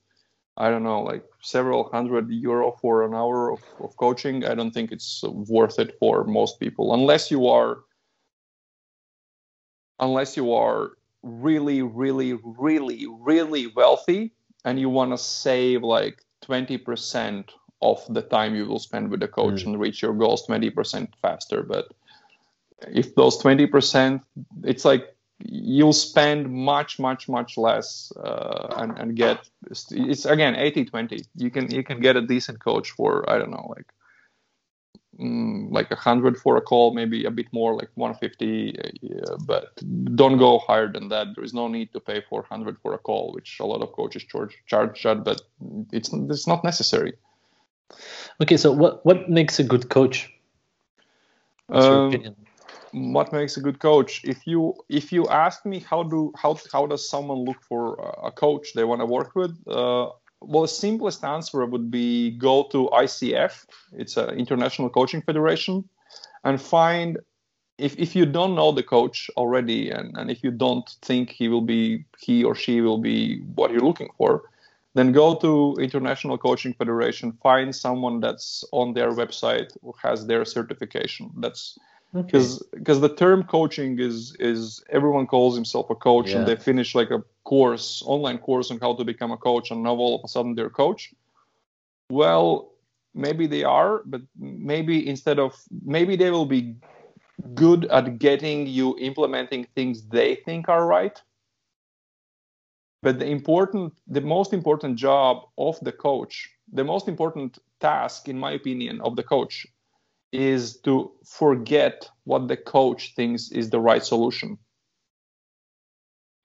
[0.56, 4.70] i don't know like several hundred euro for an hour of, of coaching i don't
[4.70, 6.94] think it's worth it for most people.
[6.94, 7.78] Unless you are
[10.00, 10.92] unless you are
[11.22, 14.32] really, really, really, really wealthy
[14.64, 17.48] and you want to save like 20%
[17.84, 19.66] of the time you will spend with the coach mm.
[19.66, 21.62] and reach your goals 20% faster.
[21.62, 21.92] But
[22.88, 24.20] if those 20%,
[24.64, 30.84] it's like you'll spend much, much, much less uh, and, and get it's again 80
[30.86, 31.22] 20.
[31.36, 33.86] You can you can get a decent coach for I don't know like
[35.18, 38.78] mm, like a hundred for a call, maybe a bit more, like 150.
[38.78, 39.70] Uh, but
[40.14, 41.28] don't go higher than that.
[41.34, 44.24] There is no need to pay 400 for a call, which a lot of coaches
[44.24, 45.42] charge charge that, but
[45.92, 47.14] it's it's not necessary.
[48.42, 50.30] Okay, so what what makes a good coach?
[51.68, 52.36] Um.
[52.92, 54.22] What makes a good coach?
[54.22, 58.30] If you if you ask me how do how how does someone look for a
[58.30, 59.50] coach they want to work with?
[59.66, 65.88] Uh, well, the simplest answer would be go to ICF, it's an international coaching federation,
[66.44, 67.18] and find
[67.78, 71.48] if, if you don't know the coach already and, and if you don't think he
[71.48, 74.42] will be he or she will be what you're looking for,
[74.94, 80.44] then go to International Coaching Federation, find someone that's on their website who has their
[80.44, 81.30] certification.
[81.38, 81.78] That's
[82.14, 82.78] because okay.
[82.78, 86.38] because the term coaching is is everyone calls himself a coach yeah.
[86.38, 89.82] and they finish like a course online course on how to become a coach and
[89.82, 91.12] now all of a sudden they're a coach
[92.10, 92.70] well
[93.14, 96.76] maybe they are but maybe instead of maybe they will be
[97.54, 101.20] good at getting you implementing things they think are right
[103.04, 108.38] but the important the most important job of the coach the most important task in
[108.38, 109.66] my opinion of the coach
[110.32, 114.58] is to forget what the coach thinks is the right solution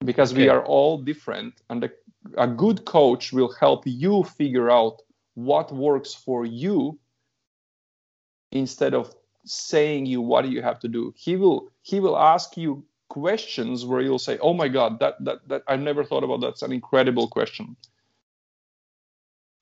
[0.05, 0.43] because okay.
[0.43, 1.89] we are all different and a,
[2.37, 5.01] a good coach will help you figure out
[5.33, 6.99] what works for you
[8.51, 9.15] instead of
[9.45, 14.01] saying you what you have to do he will he will ask you questions where
[14.01, 17.27] you'll say oh my god that that, that i never thought about that's an incredible
[17.27, 17.75] question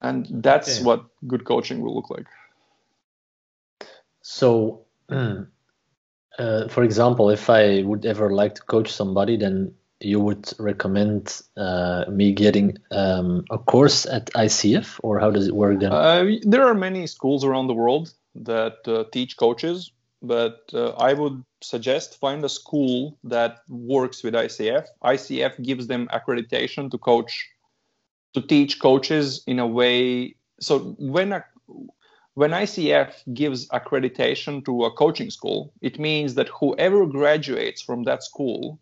[0.00, 0.84] and that's okay.
[0.84, 2.26] what good coaching will look like
[4.28, 10.52] so, uh, for example, if I would ever like to coach somebody, then you would
[10.58, 15.92] recommend uh, me getting um, a course at ICF, or how does it work then?
[15.92, 19.92] Uh, there are many schools around the world that uh, teach coaches,
[20.22, 24.86] but uh, I would suggest find a school that works with ICF.
[25.02, 27.48] ICF gives them accreditation to coach,
[28.34, 30.36] to teach coaches in a way.
[30.60, 31.44] So when a
[32.34, 38.22] when ICF gives accreditation to a coaching school, it means that whoever graduates from that
[38.22, 38.78] school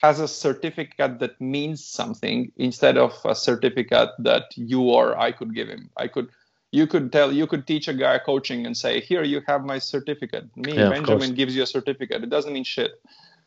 [0.00, 5.56] has a certificate that means something instead of a certificate that you or I could
[5.56, 5.90] give him.
[5.96, 6.28] I could
[6.76, 9.78] you could tell you could teach a guy coaching and say here you have my
[9.78, 10.44] certificate.
[10.56, 12.22] Me yeah, benjamin gives you a certificate.
[12.22, 12.92] It doesn't mean shit.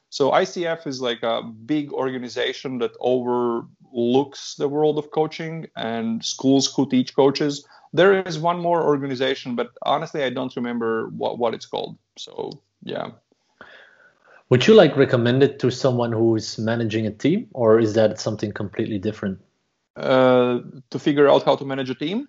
[0.09, 6.73] So icf is like a big organization that overlooks the world of coaching and schools
[6.73, 7.65] who teach coaches.
[7.93, 11.97] There is one more organization but honestly i don't remember what, what it's called.
[12.17, 12.33] So
[12.83, 13.11] yeah.
[14.49, 18.19] Would you like recommend it to someone who is managing a team or is that
[18.19, 19.39] something completely different?
[19.95, 22.27] Uh, to figure out how to manage a team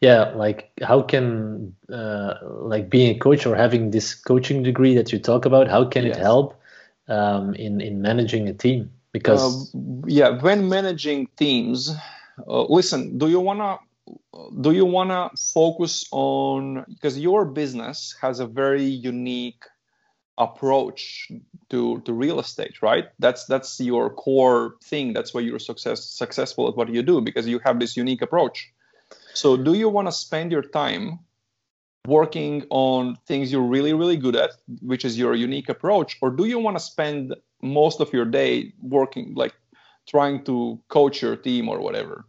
[0.00, 5.12] yeah like how can uh, like being a coach or having this coaching degree that
[5.12, 6.16] you talk about how can yes.
[6.16, 6.60] it help
[7.08, 8.90] um, in in managing a team?
[9.12, 11.94] Because uh, yeah when managing teams
[12.46, 13.78] uh, listen do you want to
[14.60, 19.64] do you want to focus on because your business has a very unique
[20.38, 21.32] approach
[21.70, 23.06] to to real estate right?
[23.18, 25.14] That's that's your core thing.
[25.14, 28.70] That's why you're success successful at what you do because you have this unique approach
[29.36, 31.18] so, do you want to spend your time
[32.06, 36.46] working on things you're really, really good at, which is your unique approach, or do
[36.46, 39.54] you want to spend most of your day working, like
[40.08, 42.24] trying to coach your team or whatever?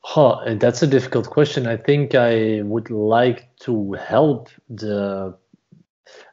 [0.00, 1.68] Huh, and that's a difficult question.
[1.68, 5.36] I think I would like to help the.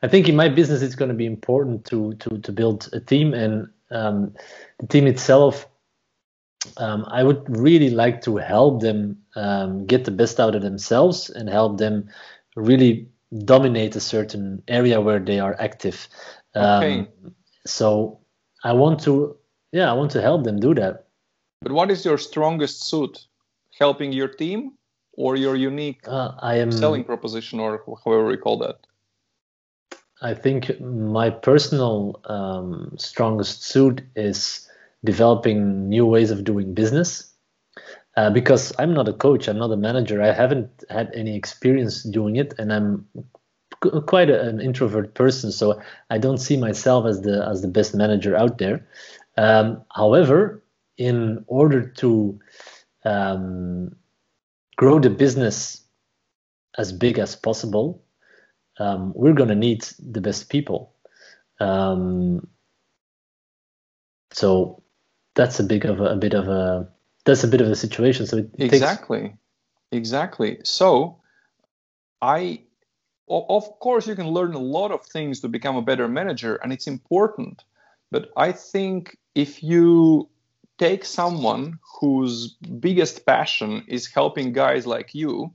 [0.01, 2.99] I think in my business it's going to be important to to to build a
[2.99, 4.33] team, and um,
[4.79, 5.67] the team itself
[6.77, 11.29] um, I would really like to help them um, get the best out of themselves
[11.29, 12.09] and help them
[12.55, 13.07] really
[13.45, 16.07] dominate a certain area where they are active.
[16.53, 17.07] Um, okay.
[17.65, 18.19] So
[18.63, 19.37] I want to,
[19.71, 21.07] yeah, I want to help them do that.
[21.61, 23.25] But what is your strongest suit?
[23.79, 24.73] Helping your team
[25.13, 28.75] or your unique uh, I am, selling proposition, or however we call that?
[30.21, 34.67] I think my personal um, strongest suit is
[35.03, 37.33] developing new ways of doing business.
[38.17, 42.03] Uh, because I'm not a coach, I'm not a manager, I haven't had any experience
[42.03, 43.07] doing it, and I'm
[43.83, 47.69] c- quite a, an introvert person, so I don't see myself as the as the
[47.69, 48.85] best manager out there.
[49.37, 50.61] Um, however,
[50.97, 52.39] in order to
[53.05, 53.95] um,
[54.75, 55.81] grow the business
[56.77, 58.03] as big as possible,
[58.79, 60.93] um, we're going to need the best people.
[61.59, 62.47] Um,
[64.31, 64.80] so
[65.35, 66.87] that's a big of a, a, bit of a
[67.25, 68.25] that's a bit of a situation.
[68.27, 69.35] So exactly, takes...
[69.91, 70.59] exactly.
[70.63, 71.21] So
[72.21, 72.61] I,
[73.29, 76.73] of course, you can learn a lot of things to become a better manager, and
[76.73, 77.63] it's important.
[78.11, 80.29] But I think if you
[80.77, 85.53] take someone whose biggest passion is helping guys like you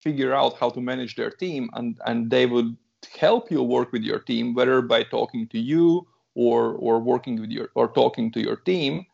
[0.00, 2.76] figure out how to manage their team and and they would
[3.18, 7.50] help you work with your team whether by talking to you or or working with
[7.50, 9.06] your or talking to your team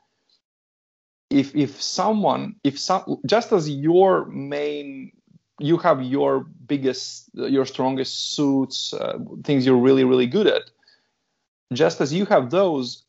[1.30, 5.12] if if someone if some just as your main
[5.58, 10.70] you have your biggest your strongest suits uh, things you're really really good at
[11.72, 13.04] just as you have those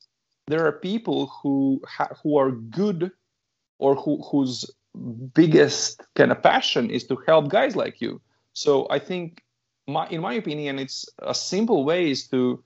[0.48, 3.12] there are people who ha- who are good
[3.78, 4.66] or who whose
[5.34, 8.20] biggest kind of passion is to help guys like you.
[8.54, 9.44] So i think
[9.88, 12.64] my in my opinion it's a simple way is to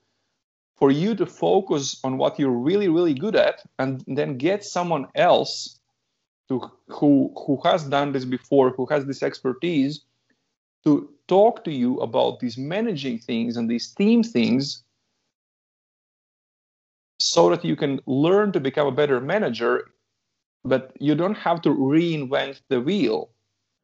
[0.76, 5.08] for you to focus on what you're really really good at and then get someone
[5.16, 5.80] else
[6.48, 10.02] to who who has done this before who has this expertise
[10.84, 14.84] to talk to you about these managing things and these team things
[17.20, 19.86] so that you can learn to become a better manager
[20.66, 23.30] but you don't have to reinvent the wheel.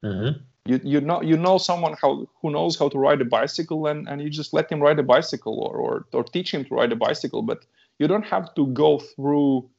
[0.03, 0.39] Mm-hmm
[0.69, 4.07] you you know you know someone how who knows how to ride a bicycle and,
[4.07, 6.91] and you just let him ride a bicycle or, or or teach him to ride
[6.91, 7.59] a bicycle but
[7.99, 9.69] you don't have to go through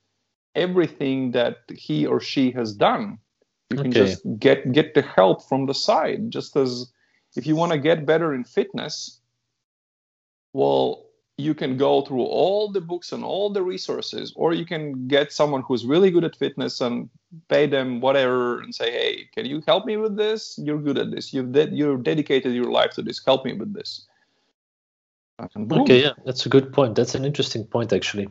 [0.55, 3.19] everything that he or she has done.
[3.71, 6.91] You can just get get the help from the side just as
[7.37, 9.21] if you want to get better in fitness
[10.53, 11.07] well
[11.41, 15.33] you can go through all the books and all the resources, or you can get
[15.33, 17.09] someone who's really good at fitness and
[17.49, 20.59] pay them whatever and say, hey, can you help me with this?
[20.63, 21.33] You're good at this.
[21.33, 23.21] You've de- you're dedicated your life to this.
[23.25, 24.07] Help me with this.
[25.83, 26.95] Okay, yeah, that's a good point.
[26.95, 28.29] That's an interesting point, actually.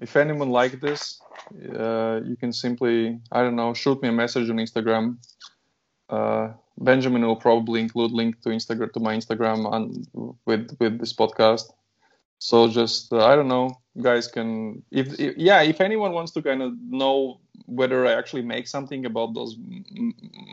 [0.00, 1.20] If anyone like this,
[1.78, 5.18] uh, you can simply I don't know shoot me a message on Instagram.
[6.08, 10.06] Uh, Benjamin will probably include link to Instagram to my Instagram and
[10.46, 11.72] with with this podcast.
[12.38, 16.42] So just uh, I don't know, guys can if, if, yeah if anyone wants to
[16.42, 19.56] kind of know whether I actually make something about those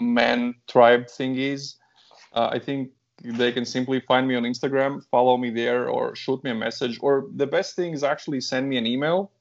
[0.02, 1.76] man tribe thingies,
[2.34, 2.92] uh, I think
[3.24, 7.00] they can simply find me on Instagram, follow me there, or shoot me a message.
[7.02, 9.32] Or the best thing is actually send me an email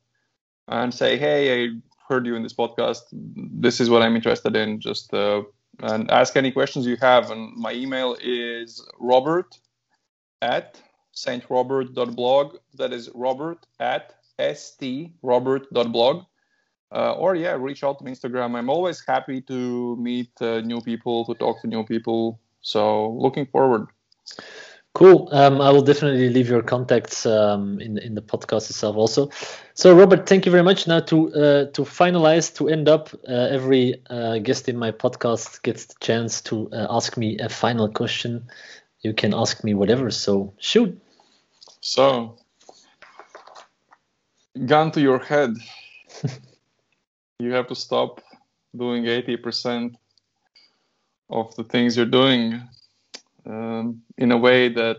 [0.68, 1.68] and say, "Hey, I
[2.08, 3.02] heard you in this podcast.
[3.12, 4.80] This is what I'm interested in.
[4.80, 5.42] Just uh,
[5.80, 9.58] and ask any questions you have." And my email is robert
[10.42, 10.80] at
[11.14, 12.56] strobert.blog.
[12.74, 16.24] That is robert at strobert.blog.
[16.92, 18.56] Uh, or yeah, reach out on Instagram.
[18.56, 22.40] I'm always happy to meet uh, new people, to talk to new people.
[22.60, 23.88] So looking forward.
[24.96, 25.28] Cool.
[25.30, 29.28] Um, I will definitely leave your contacts um, in in the podcast itself also.
[29.74, 30.86] So Robert, thank you very much.
[30.86, 35.60] Now to uh, to finalize, to end up, uh, every uh, guest in my podcast
[35.60, 38.48] gets the chance to uh, ask me a final question.
[39.02, 40.10] You can ask me whatever.
[40.10, 40.98] So shoot.
[41.82, 42.38] So,
[44.64, 45.58] gun to your head.
[47.38, 48.22] you have to stop
[48.74, 49.98] doing 80%
[51.28, 52.62] of the things you're doing
[53.46, 54.98] um, in a way that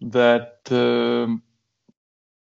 [0.00, 1.42] that um,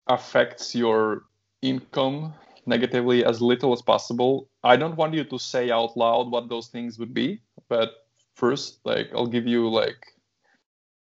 [0.06, 1.22] affects your
[1.62, 2.34] income
[2.66, 4.48] negatively as little as possible.
[4.62, 7.90] I don't want you to say out loud what those things would be, but
[8.34, 10.04] first, like I'll give you like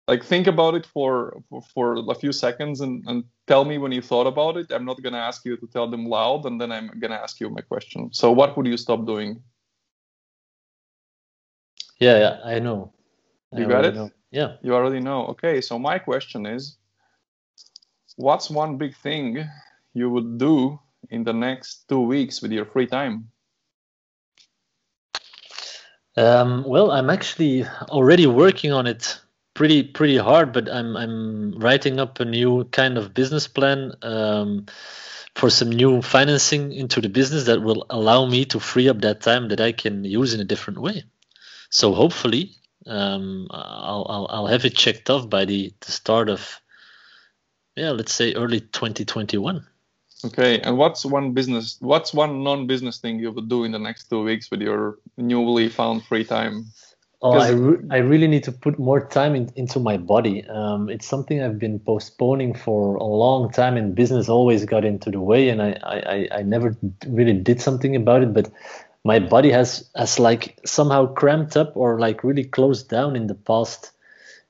[0.06, 3.92] like think about it for for, for a few seconds and, and tell me when
[3.92, 4.70] you thought about it.
[4.70, 7.48] I'm not gonna ask you to tell them loud, and then I'm gonna ask you
[7.48, 8.12] my question.
[8.12, 9.42] So, what would you stop doing?
[11.98, 12.92] Yeah, yeah, I know.
[13.52, 13.94] You I got it?
[13.94, 14.10] Know.
[14.30, 14.56] Yeah.
[14.62, 15.26] You already know.
[15.26, 16.76] Okay, so my question is
[18.16, 19.48] what's one big thing
[19.92, 20.78] you would do
[21.10, 23.30] in the next two weeks with your free time?
[26.16, 29.20] Um, well, I'm actually already working on it
[29.54, 34.66] pretty pretty hard, but I'm I'm writing up a new kind of business plan um,
[35.34, 39.20] for some new financing into the business that will allow me to free up that
[39.20, 41.04] time that I can use in a different way.
[41.74, 42.52] So hopefully,
[42.86, 46.60] um, I'll, I'll, I'll have it checked off by the, the start of,
[47.74, 49.66] yeah, let's say early 2021.
[50.24, 51.76] Okay, and what's one business?
[51.80, 55.68] What's one non-business thing you would do in the next two weeks with your newly
[55.68, 56.66] found free time?
[57.20, 60.46] Oh, I, re- I really need to put more time in, into my body.
[60.46, 65.10] Um, it's something I've been postponing for a long time, and business always got into
[65.10, 66.76] the way, and I, I, I never
[67.08, 68.32] really did something about it.
[68.32, 68.52] But
[69.04, 73.34] my body has has like somehow cramped up or like really closed down in the
[73.34, 73.92] past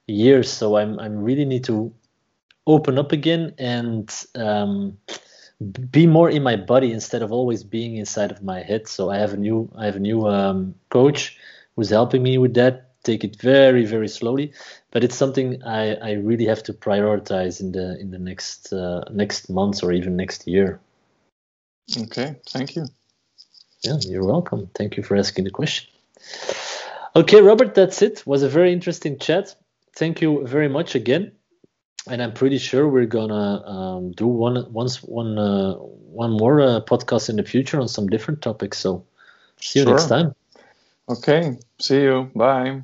[0.06, 0.50] years.
[0.50, 1.92] So I'm I'm really need to
[2.66, 4.96] open up again and um,
[5.90, 8.88] be more in my body instead of always being inside of my head.
[8.88, 11.36] So I have a new I have a new um, coach
[11.76, 12.90] who's helping me with that.
[13.02, 14.52] Take it very very slowly,
[14.90, 19.04] but it's something I, I really have to prioritize in the in the next uh,
[19.10, 20.80] next months or even next year.
[21.98, 22.86] Okay, thank you.
[23.84, 24.70] Yeah, you're welcome.
[24.74, 25.88] Thank you for asking the question.
[27.14, 28.20] Okay, Robert, that's it.
[28.20, 29.54] it was a very interesting chat.
[29.94, 31.32] Thank you very much again.
[32.08, 36.80] And I'm pretty sure we're gonna um, do one once one uh, one more uh,
[36.80, 38.78] podcast in the future on some different topics.
[38.78, 39.04] So
[39.60, 39.94] see you sure.
[39.94, 40.34] next time.
[41.08, 41.58] Okay.
[41.78, 42.30] See you.
[42.34, 42.82] Bye.